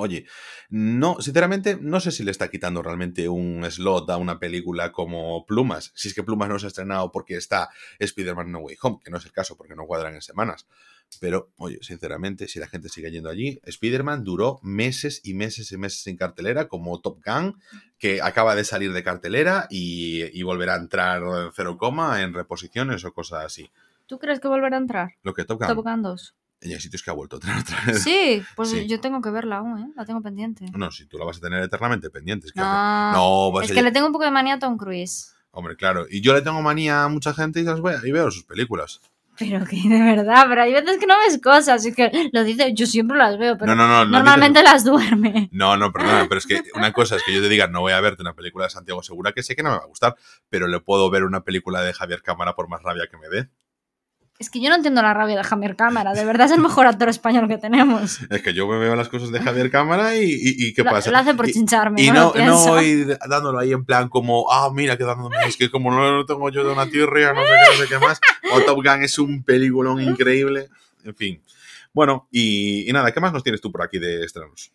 [0.00, 0.26] Oye,
[0.70, 5.44] no, sinceramente, no sé si le está quitando realmente un slot a una película como
[5.44, 5.90] Plumas.
[5.96, 7.68] Si es que Plumas no se ha estrenado porque está
[7.98, 10.68] Spider-Man No Way Home, que no es el caso porque no cuadran en semanas.
[11.20, 15.78] Pero, oye, sinceramente, si la gente sigue yendo allí, Spider-Man duró meses y meses y
[15.78, 17.60] meses en cartelera, como Top Gun,
[17.98, 22.34] que acaba de salir de cartelera y, y volverá a entrar en cero coma en
[22.34, 23.68] reposiciones o cosas así.
[24.06, 25.08] ¿Tú crees que volverá a entrar?
[25.24, 25.66] Lo que Top Gun.
[25.66, 26.36] Top Gun 2.
[26.60, 28.02] Y hay sitios que ha vuelto a entrar otra vez.
[28.02, 28.86] Sí, pues Sí.
[28.86, 29.92] yo tengo que verla aún, ¿eh?
[29.96, 30.66] La tengo pendiente.
[30.74, 32.48] No, si tú la vas a tener eternamente pendiente.
[32.48, 34.58] Es que No, no vas es a que le tengo un poco de manía a
[34.58, 35.32] Tom Cruise.
[35.50, 36.06] Hombre, claro.
[36.10, 39.00] Y yo le tengo manía a mucha gente y, las veo, y veo sus películas.
[39.38, 41.84] Pero que de verdad, pero hay veces que no ves cosas.
[41.84, 44.04] Es que lo dice, yo siempre las veo, pero no, no, no.
[44.04, 45.48] no normalmente las duerme.
[45.52, 47.92] No, no, perdona, pero es que una cosa es que yo te diga, no voy
[47.92, 50.16] a verte una película de Santiago Segura que sé que no me va a gustar,
[50.48, 53.48] pero le puedo ver una película de Javier Cámara por más rabia que me dé.
[54.38, 56.12] Es que yo no entiendo la rabia de Javier Cámara.
[56.12, 58.20] De verdad es el mejor actor español que tenemos.
[58.30, 60.90] Es que yo me veo las cosas de Javier Cámara y, y, y ¿qué Lo-
[60.92, 61.10] pasa?
[61.10, 62.00] Lo hace por Y- chincharme.
[62.02, 62.76] Y no, no, pienso.
[62.76, 66.18] no ir dándolo ahí en plan como, ah, mira, que dándome, es que como no
[66.18, 68.20] lo tengo yo de una tierra, no sé qué, no sé qué más.
[68.52, 70.68] O Top Gun es un peliculón increíble.
[71.04, 71.42] En fin.
[71.92, 74.70] Bueno, y, y nada, ¿qué más nos tienes tú por aquí de estrenos?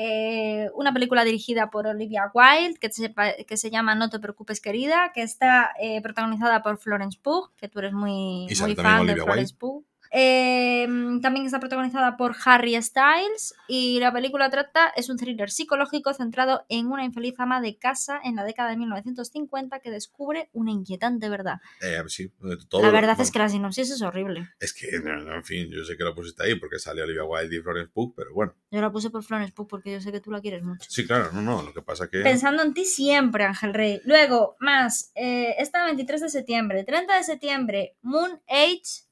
[0.00, 3.12] Eh, una película dirigida por Olivia Wilde que se,
[3.44, 7.68] que se llama No te preocupes querida, que está eh, protagonizada por Florence Pugh, que
[7.68, 9.84] tú eres muy, muy fan de Olivia Florence Pugh.
[10.10, 10.86] Eh,
[11.22, 16.64] también está protagonizada por Harry Styles y la película trata es un thriller psicológico centrado
[16.68, 21.28] en una infeliz ama de casa en la década de 1950 que descubre una inquietante
[21.28, 21.56] verdad.
[21.80, 24.48] Eh, sí, eh, todo, la verdad es que la sinopsis es horrible.
[24.60, 27.60] Es que, en fin, yo sé que lo pusiste ahí porque sale Olivia Wilde y
[27.60, 28.54] Florence Pugh, pero bueno.
[28.70, 30.88] Yo la puse por Florence Pugh porque yo sé que tú la quieres mucho.
[30.90, 32.20] Sí, claro, no, no, lo que pasa que...
[32.20, 34.00] Pensando en ti siempre, Ángel Rey.
[34.04, 39.07] Luego, más, eh, esta 23 de septiembre, 30 de septiembre, Moon Age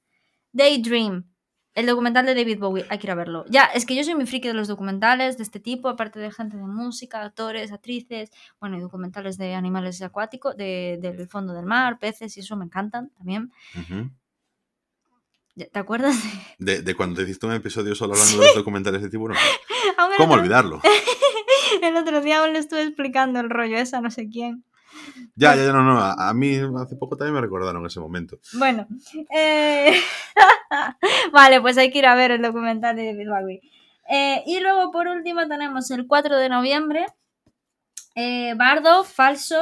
[0.56, 1.24] Daydream.
[1.74, 3.44] El documental de David Bowie, hay que ir a verlo.
[3.50, 6.32] Ya, es que yo soy muy friki de los documentales de este tipo, aparte de
[6.32, 11.66] gente de música, actores, actrices, bueno, y documentales de animales acuáticos, de, del fondo del
[11.66, 13.52] mar, peces, y eso me encantan también.
[15.54, 16.16] ¿Te acuerdas?
[16.58, 19.36] de, de cuando te hiciste un episodio solo hablando de los documentales de tiburón.
[20.16, 20.80] ¿Cómo olvidarlo?
[21.82, 24.64] El otro día aún le estuve explicando el rollo esa no sé quién.
[25.34, 25.98] Ya, ya, ya, no, no.
[25.98, 28.38] A, a mí hace poco también me recordaron ese momento.
[28.54, 28.86] Bueno,
[29.34, 30.00] eh,
[31.32, 33.60] vale, pues hay que ir a ver el documental de David Bowie.
[34.08, 37.06] Eh, y luego, por último, tenemos el 4 de noviembre,
[38.14, 39.56] eh, Bardo, falso,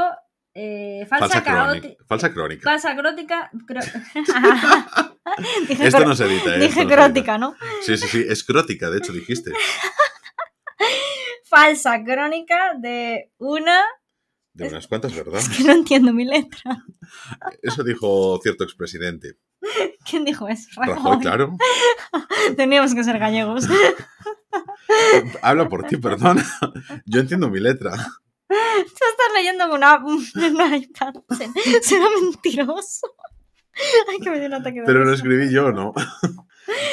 [1.08, 1.88] falsa, crónica.
[2.06, 2.62] Falsa crónica.
[2.62, 2.94] falsa
[5.68, 6.60] dije Esto no se edita, ¿eh?
[6.60, 7.48] dije no crótica, ¿no?
[7.48, 7.64] edita.
[7.82, 8.24] Sí, sí, sí.
[8.28, 9.50] Es crótica, de hecho, dijiste.
[11.44, 13.80] Falsa crónica de una.
[14.54, 15.40] De unas cuantas, ¿verdad?
[15.40, 16.84] Es que no entiendo mi letra.
[17.62, 19.36] Eso dijo cierto expresidente.
[20.08, 20.68] ¿Quién dijo eso?
[20.76, 21.56] Rajoy, claro.
[22.56, 23.66] Teníamos que ser gallegos.
[25.42, 26.44] Habla por ti, perdona.
[27.06, 27.92] Yo entiendo mi letra.
[28.46, 31.14] Tú estás leyendo en una, una iPad.
[31.36, 33.08] Se- Será mentiroso.
[34.08, 35.92] Ay, que me dio un ataque de Pero lo escribí yo, ¿no?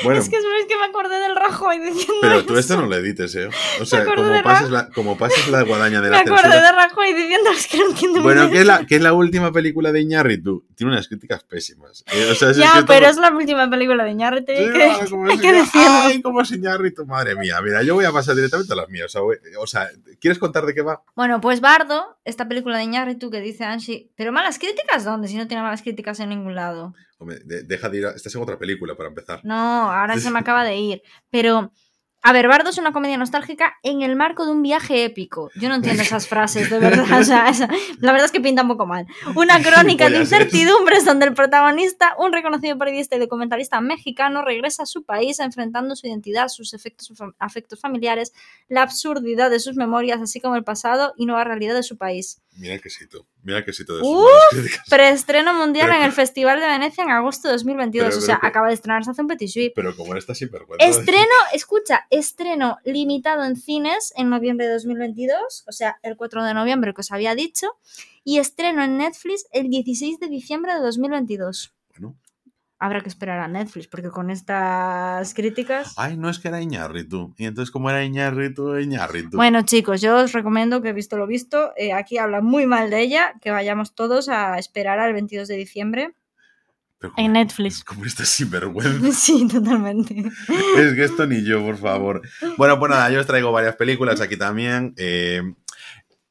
[0.03, 2.95] Bueno, Es que es que me acordé del Rajoy diciendo pero tú esto no lo
[2.95, 3.49] edites, ¿eh?
[3.80, 6.61] O sea, como pases, la, como pases la guadaña de Me la acordé censura.
[6.61, 9.51] de Rajoy diciendo es que no entiendo Bueno, que es, la, que es la última
[9.51, 10.65] película de Iñárritu.
[10.76, 12.03] Tiene unas críticas pésimas.
[12.11, 14.72] Eh, o sea, es Ya, que pero todo- es la última película de Iñárritu, Sí,
[14.74, 15.88] que, ah, como hay es que decirlo.
[15.89, 17.61] Ay, como es Iñárritu, madre mía.
[17.61, 19.05] Mira, yo voy a pasar directamente a las mías.
[19.05, 19.88] O sea, voy- o sea,
[20.19, 21.01] ¿quieres contar de qué va?
[21.15, 25.38] Bueno, pues Bardo, esta película de Iñárritu que dice Anshi, pero malas críticas dónde si
[25.38, 26.93] no tiene malas críticas en ningún lado.
[27.22, 28.09] Hombre, de- deja de ir a...
[28.11, 29.41] Estás en otra película para empezar.
[29.43, 29.53] No,
[29.91, 31.01] ahora se me acaba de ir.
[31.30, 31.72] Pero,
[32.24, 35.49] a ver, Bardo es una comedia nostálgica en el marco de un viaje épico.
[35.55, 37.19] Yo no entiendo esas frases, de verdad.
[37.19, 37.67] O sea, esa-
[37.99, 39.07] la verdad es que pinta un poco mal.
[39.36, 44.86] Una crónica de incertidumbres donde el protagonista, un reconocido periodista y documentalista mexicano, regresa a
[44.86, 48.34] su país enfrentando su identidad, sus efectos, afectos familiares,
[48.67, 52.41] la absurdidad de sus memorias, así como el pasado y nueva realidad de su país.
[52.57, 53.26] Mira el quesito.
[53.43, 54.86] Mira el quesito de malas críticas.
[54.89, 58.09] Preestreno mundial Pero- en el Festival de Venecia en agosto de 2022.
[58.09, 59.72] Pero- o sea, pero- acaba de estrenarse hace un petit suite.
[59.76, 60.86] Pero como esta sinvergüenza.
[60.86, 66.53] Estreno, escucha, estreno limitado en cines en noviembre de 2022, o sea, el 4 de
[66.53, 67.68] noviembre que os había dicho,
[68.24, 71.74] y estreno en Netflix el 16 de diciembre de 2022.
[71.89, 72.18] Bueno.
[72.78, 75.93] Habrá que esperar a Netflix, porque con estas críticas...
[75.97, 77.32] Ay, no es que era Iñárritu.
[77.38, 79.38] Y entonces, como era Iñárritu, Iñárritu.
[79.38, 83.01] Bueno, chicos, yo os recomiendo que, visto lo visto, eh, aquí habla muy mal de
[83.01, 86.16] ella, que vayamos todos a esperar al 22 de diciembre
[87.01, 87.83] Pero como- en Netflix.
[87.83, 89.11] Como esta sinvergüenza.
[89.11, 90.23] Sí, totalmente.
[90.77, 92.21] Es que esto ni yo, por favor.
[92.57, 94.93] Bueno, pues nada, yo os traigo varias películas aquí también.
[94.97, 95.41] Eh,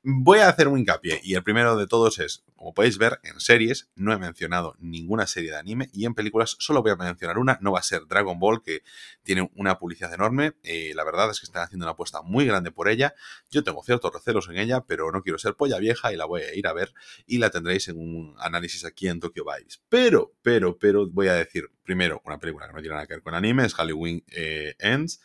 [0.03, 1.21] voy a hacer un hincapié.
[1.23, 5.27] Y el primero de todos es, como podéis ver, en series no he mencionado ninguna
[5.27, 5.91] serie de anime.
[5.93, 7.59] Y en películas solo voy a mencionar una.
[7.61, 8.83] No va a ser Dragon Ball, que
[9.23, 10.55] tiene una publicidad enorme.
[10.63, 13.15] Eh, la verdad es que están haciendo una apuesta muy grande por ella.
[13.51, 16.43] Yo tengo ciertos recelos en ella, pero no quiero ser polla vieja y la voy
[16.43, 16.93] a ir a ver.
[17.27, 19.83] Y la tendréis en un análisis aquí en Tokyo Vibes.
[19.89, 23.23] Pero, pero, pero, voy a decir primero una película que no tiene nada que ver
[23.23, 25.21] con anime, es Halloween eh, Ends.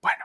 [0.00, 0.24] Bueno,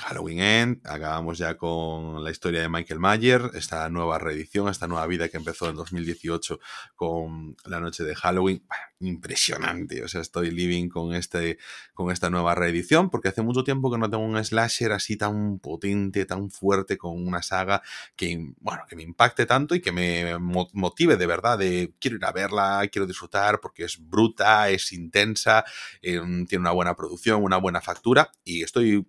[0.00, 5.04] Halloween End, acabamos ya con la historia de Michael Mayer, esta nueva reedición, esta nueva
[5.08, 6.60] vida que empezó en 2018
[6.94, 8.64] con la noche de Halloween.
[9.00, 11.58] Impresionante, o sea, estoy living con, este,
[11.94, 15.58] con esta nueva reedición porque hace mucho tiempo que no tengo un slasher así tan
[15.58, 17.82] potente, tan fuerte, con una saga
[18.16, 22.16] que, bueno, que me impacte tanto y que me mo- motive de verdad de quiero
[22.16, 25.64] ir a verla, quiero disfrutar porque es bruta, es intensa,
[26.02, 29.06] eh, tiene una buena producción, una buena factura y estoy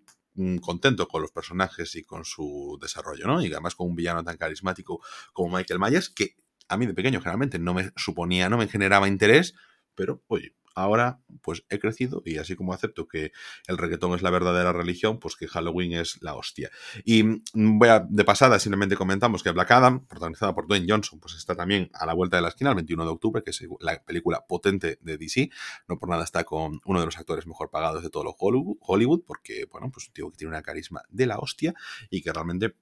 [0.61, 3.41] contento con los personajes y con su desarrollo, ¿no?
[3.41, 5.01] Y además con un villano tan carismático
[5.34, 6.36] como Michael Myers, que
[6.67, 9.55] a mí de pequeño generalmente no me suponía, no me generaba interés,
[9.95, 13.32] pero oye, ahora pues he crecido y así como acepto que
[13.67, 16.70] el reggaetón es la verdadera religión, pues que Halloween es la hostia.
[17.03, 21.20] Y mm, voy a, de pasada, simplemente comentamos que Black Adam, protagonizada por Dwayne Johnson,
[21.20, 23.63] pues está también a la vuelta de la esquina, el 21 de octubre, que es
[23.80, 25.49] la película potente de DC.
[25.88, 29.65] No por nada está con uno de los actores mejor pagados de todo Hollywood porque,
[29.72, 31.74] bueno, pues un tío que tiene una carisma de la hostia
[32.09, 32.76] y que realmente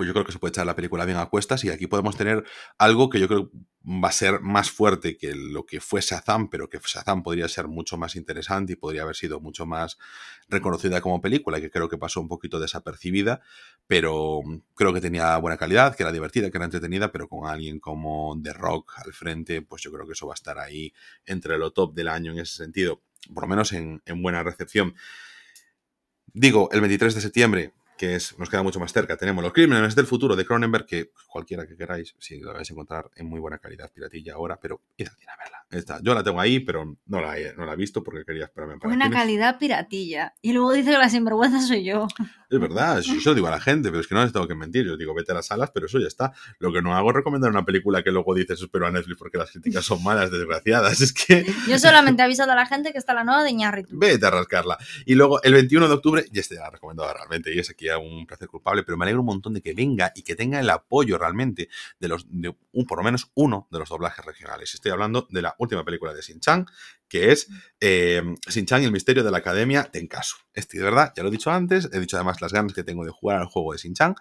[0.00, 2.16] pues yo creo que se puede echar la película bien a cuestas y aquí podemos
[2.16, 2.42] tener
[2.78, 3.50] algo que yo creo
[3.84, 7.68] va a ser más fuerte que lo que fue Shazam, pero que Shazam podría ser
[7.68, 9.98] mucho más interesante y podría haber sido mucho más
[10.48, 13.42] reconocida como película, que creo que pasó un poquito desapercibida,
[13.86, 14.40] pero
[14.74, 18.40] creo que tenía buena calidad, que era divertida, que era entretenida, pero con alguien como
[18.42, 20.94] The Rock al frente, pues yo creo que eso va a estar ahí
[21.26, 23.02] entre lo top del año en ese sentido,
[23.34, 24.94] por lo menos en, en buena recepción.
[26.32, 29.94] Digo, el 23 de septiembre, que es, nos queda mucho más cerca, tenemos Los Crímenes
[29.94, 33.40] del Futuro de Cronenberg, que cualquiera que queráis, si lo vais a encontrar en muy
[33.40, 35.66] buena calidad, piratilla ahora, pero id al cine a verla.
[35.70, 38.44] Esta, yo la tengo ahí, pero no la he, no la he visto porque quería
[38.44, 40.34] esperarme para Buena calidad piratilla.
[40.40, 42.08] Y luego dice que la sinvergüenza soy yo.
[42.50, 44.48] Es verdad, yo se lo digo a la gente, pero es que no les tengo
[44.48, 44.84] que mentir.
[44.84, 46.32] Yo digo, vete a las salas, pero eso ya está.
[46.58, 49.38] Lo que no hago es recomendar una película que luego dices, espero a Netflix porque
[49.38, 51.00] las críticas son malas, desgraciadas.
[51.00, 53.96] Es que Yo solamente he avisado a la gente que está la nueva de Iñárritu.
[53.96, 54.76] vete a rascarla.
[55.06, 57.70] Y luego el 21 de octubre, y este ya la he recomendado realmente, y es
[57.70, 60.34] aquí ya un placer culpable, pero me alegro un montón de que venga y que
[60.34, 61.68] tenga el apoyo realmente
[61.98, 64.74] de los, de un, por lo menos uno de los doblajes regionales.
[64.74, 66.66] Estoy hablando de la última película de Shin-Chan,
[67.08, 67.48] que es
[67.80, 70.36] eh, Shin-Chan y el misterio de la Academia Tenkasu.
[70.54, 73.04] Este, de verdad, ya lo he dicho antes, he dicho además las ganas que tengo
[73.04, 74.14] de jugar al juego de Shin-Chan,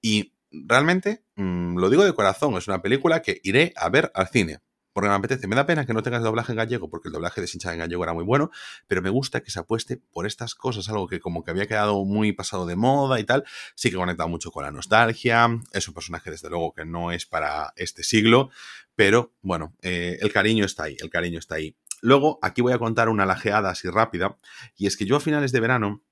[0.00, 4.28] y realmente, mmm, lo digo de corazón, es una película que iré a ver al
[4.28, 4.60] cine.
[4.98, 7.40] Porque me apetece, me da pena que no tengas doblaje en gallego, porque el doblaje
[7.40, 8.50] de Shin-Chan en gallego era muy bueno,
[8.88, 12.04] pero me gusta que se apueste por estas cosas, algo que como que había quedado
[12.04, 13.44] muy pasado de moda y tal,
[13.76, 17.26] sí que conecta mucho con la nostalgia, es un personaje desde luego que no es
[17.26, 18.50] para este siglo,
[18.96, 21.76] pero bueno, eh, el cariño está ahí, el cariño está ahí.
[22.00, 24.36] Luego, aquí voy a contar una lajeada así rápida,
[24.76, 26.02] y es que yo a finales de verano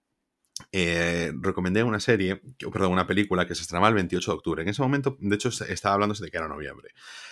[0.70, 2.40] eh, recomendé una serie,
[2.72, 4.62] perdón, una película que se estrenaba el 28 de octubre.
[4.62, 6.90] En ese momento, de hecho, estaba hablándose de que era noviembre.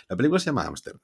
[0.09, 1.01] La película se llama Amsterdam.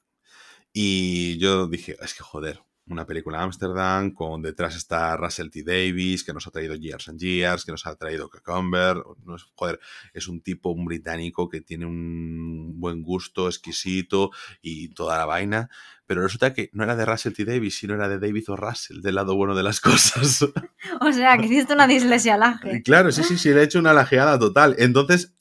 [0.72, 2.60] Y yo dije, es que joder,
[2.90, 5.62] una película Ámsterdam, con detrás está Russell T.
[5.62, 8.97] Davis, que nos ha traído Years and Years, que nos ha traído Cucumber.
[9.24, 9.80] No es, joder,
[10.12, 14.30] es un tipo, un británico que tiene un buen gusto, exquisito
[14.60, 15.70] y toda la vaina.
[16.06, 17.44] Pero resulta que no era de Russell T.
[17.44, 20.42] Davis, sino era de David o Russell, del lado bueno de las cosas.
[21.01, 22.82] O sea, que hiciste una dislesialaje.
[22.84, 24.74] Claro, sí, sí, sí, le he hecho una lajeada total.
[24.78, 25.34] Entonces,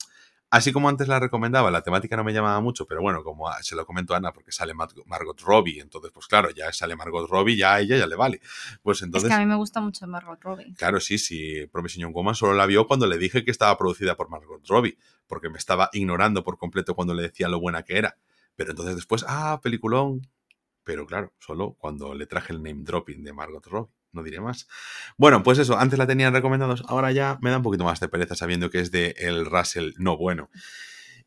[0.52, 3.76] Así como antes la recomendaba, la temática no me llamaba mucho, pero bueno, como se
[3.76, 7.56] lo comento a Ana, porque sale Margot Robbie, entonces, pues claro, ya sale Margot Robbie,
[7.56, 8.40] ya a ella ya le vale.
[8.82, 9.30] Pues entonces.
[9.30, 10.74] Es que a mí me gusta mucho Margot Robbie.
[10.74, 11.68] Claro, sí, sí.
[11.70, 14.98] Provision Woman solo la vio cuando le dije que estaba producida por Margot Robbie,
[15.28, 18.16] porque me estaba ignorando por completo cuando le decía lo buena que era.
[18.56, 20.26] Pero entonces después, ah, peliculón.
[20.82, 24.68] Pero claro, solo cuando le traje el name dropping de Margot Robbie no diré más.
[25.16, 28.08] Bueno, pues eso, antes la tenían recomendados, ahora ya me da un poquito más de
[28.08, 30.50] pereza sabiendo que es de el Russell no bueno.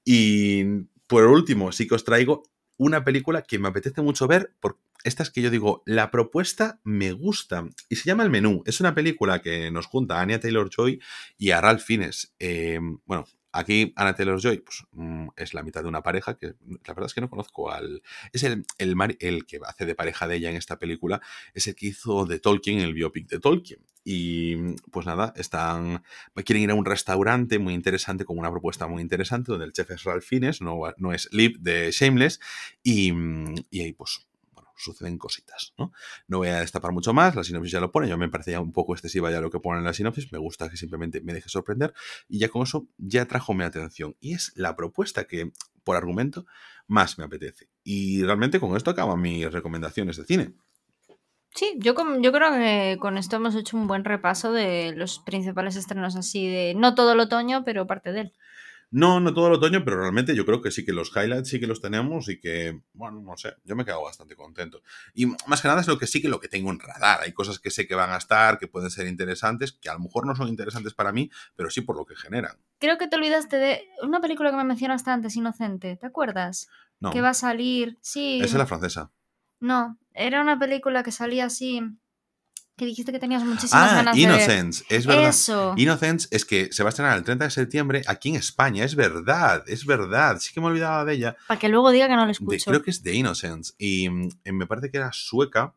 [0.04, 0.64] Y
[1.08, 2.44] por último, sí que os traigo
[2.78, 6.80] una película que me apetece mucho ver, porque esta es que yo digo, la propuesta
[6.84, 8.64] me gusta y se llama El Menú.
[8.66, 11.02] Es una película que nos junta a Anya Taylor-Joy
[11.38, 12.34] y a Ralph Fiennes.
[12.40, 16.94] Eh, bueno, Aquí Anna Taylor-Joy pues, mm, es la mitad de una pareja, que la
[16.94, 18.02] verdad es que no conozco al...
[18.32, 21.22] Es el, el, el, que hace de pareja de ella en esta película,
[21.54, 23.80] es el que hizo de Tolkien, el biopic de Tolkien.
[24.04, 26.04] Y pues nada, están...
[26.44, 29.92] Quieren ir a un restaurante muy interesante, con una propuesta muy interesante, donde el chef
[29.92, 32.40] es Ralph Fiennes, no, no es Liv de Shameless,
[32.82, 33.14] y,
[33.70, 34.26] y ahí pues
[34.84, 35.92] suceden cositas, ¿no?
[36.28, 38.60] No voy a destapar mucho más, la sinopsis ya lo pone, yo me parece ya
[38.60, 41.34] un poco excesiva ya lo que pone en la sinopsis, me gusta que simplemente me
[41.34, 41.94] deje sorprender
[42.28, 45.52] y ya con eso ya trajo mi atención y es la propuesta que
[45.84, 46.46] por argumento
[46.88, 47.70] más me apetece.
[47.84, 50.54] Y realmente con esto acaban mis recomendaciones de cine.
[51.56, 55.76] Sí, yo, yo creo que con esto hemos hecho un buen repaso de los principales
[55.76, 58.34] estrenos así de, no todo el otoño, pero parte de él.
[58.94, 61.60] No, no todo el otoño, pero realmente yo creo que sí que los highlights sí
[61.60, 64.84] que los tenemos y que, bueno, no sé, yo me quedo bastante contento.
[65.16, 67.22] Y más que nada es lo que sí que lo que tengo en radar.
[67.22, 70.02] Hay cosas que sé que van a estar, que pueden ser interesantes, que a lo
[70.02, 72.56] mejor no son interesantes para mí, pero sí por lo que generan.
[72.78, 76.68] Creo que te olvidaste de una película que me mencionaste antes, Inocente, ¿te acuerdas?
[77.00, 77.10] No.
[77.10, 78.42] Que va a salir, sí.
[78.44, 79.12] Esa es la francesa.
[79.60, 81.82] No, era una película que salía así
[82.76, 85.30] que dijiste que tenías muchísimas ah, ganas Innocence, es verdad.
[85.30, 85.74] Eso.
[85.78, 88.96] Innocence es que se va a estrenar el 30 de septiembre aquí en España, es
[88.96, 90.40] verdad, es verdad.
[90.40, 91.38] Sí que me olvidaba de ella.
[91.48, 92.72] Para que luego diga que no lo escucho.
[92.72, 95.74] creo que es de Innocence y mm, me parece que era sueca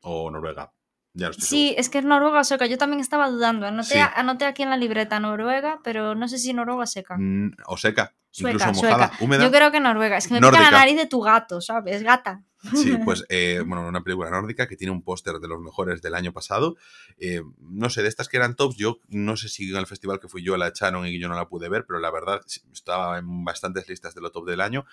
[0.00, 0.72] o noruega.
[1.12, 2.66] Ya sí, es que es noruega o sueca.
[2.66, 3.66] Yo también estaba dudando.
[3.66, 7.16] Anoté, aquí en la libreta Noruega, pero no sé si noruega o seca.
[7.18, 8.14] Mm, o seca.
[8.30, 9.44] Sueca, incluso mojada, húmeda.
[9.44, 10.16] Yo creo que Noruega.
[10.16, 12.04] Es que me pica la nariz de tu gato, ¿sabes?
[12.04, 12.44] Gata.
[12.74, 16.14] Sí, pues, eh, bueno, una película nórdica que tiene un póster de los mejores del
[16.14, 16.76] año pasado.
[17.18, 20.20] Eh, no sé, de estas que eran tops, yo no sé si en el festival
[20.20, 22.40] que fui yo la echaron y yo no la pude ver, pero la verdad
[22.72, 24.84] estaba en bastantes listas de lo top del año.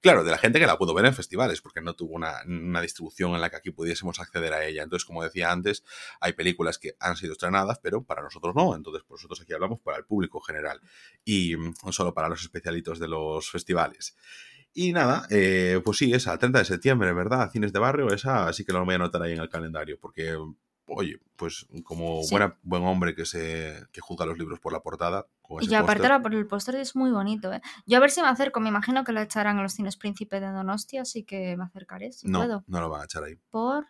[0.00, 2.80] Claro, de la gente que la pudo ver en festivales, porque no tuvo una, una,
[2.80, 4.82] distribución en la que aquí pudiésemos acceder a ella.
[4.82, 5.84] Entonces, como decía antes,
[6.20, 8.76] hay películas que han sido estrenadas, pero para nosotros no.
[8.76, 10.80] Entonces, pues nosotros aquí hablamos para el público general
[11.24, 14.16] y no mm, solo para los especialitos de los festivales.
[14.78, 17.50] Y nada, eh, pues sí, esa, 30 de septiembre, ¿verdad?
[17.50, 20.36] Cines de barrio, esa sí que lo voy a anotar ahí en el calendario, porque,
[20.88, 25.26] oye, pues como buena, buen hombre que se que juzga los libros por la portada.
[25.60, 27.60] y aparte por el póster es muy bonito, ¿eh?
[27.86, 30.40] Yo a ver si me acerco, me imagino que la echarán en los cines Príncipe
[30.40, 32.64] de Donostia, así que me acercaré si no, puedo.
[32.66, 33.36] No lo van a echar ahí.
[33.50, 33.86] ¿Por?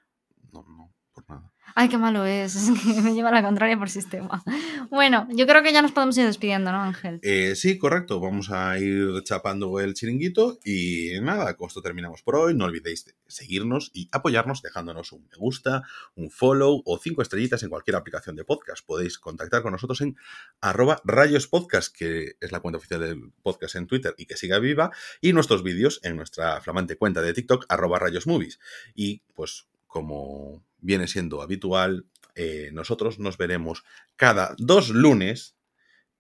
[0.53, 1.53] No, no, por nada.
[1.75, 4.43] Ay, qué malo es, es que me lleva a la contraria por sistema.
[4.91, 7.19] Bueno, yo creo que ya nos podemos ir despidiendo, ¿no, Ángel?
[7.23, 8.21] Eh, sí, correcto.
[8.21, 12.55] Vamos a ir chapando el chiringuito y nada, con esto terminamos por hoy.
[12.55, 15.83] No olvidéis de seguirnos y apoyarnos dejándonos un me gusta,
[16.15, 18.87] un follow o cinco estrellitas en cualquier aplicación de podcast.
[18.87, 20.17] Podéis contactar con nosotros en
[20.61, 24.93] arroba rayospodcast, que es la cuenta oficial del podcast en Twitter y que siga viva,
[25.21, 28.61] y nuestros vídeos en nuestra flamante cuenta de TikTok arroba rayosmovies.
[28.95, 33.85] Y pues como viene siendo habitual, eh, nosotros nos veremos
[34.17, 35.57] cada dos lunes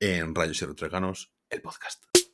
[0.00, 2.25] en Rayos y Retreganos, el podcast.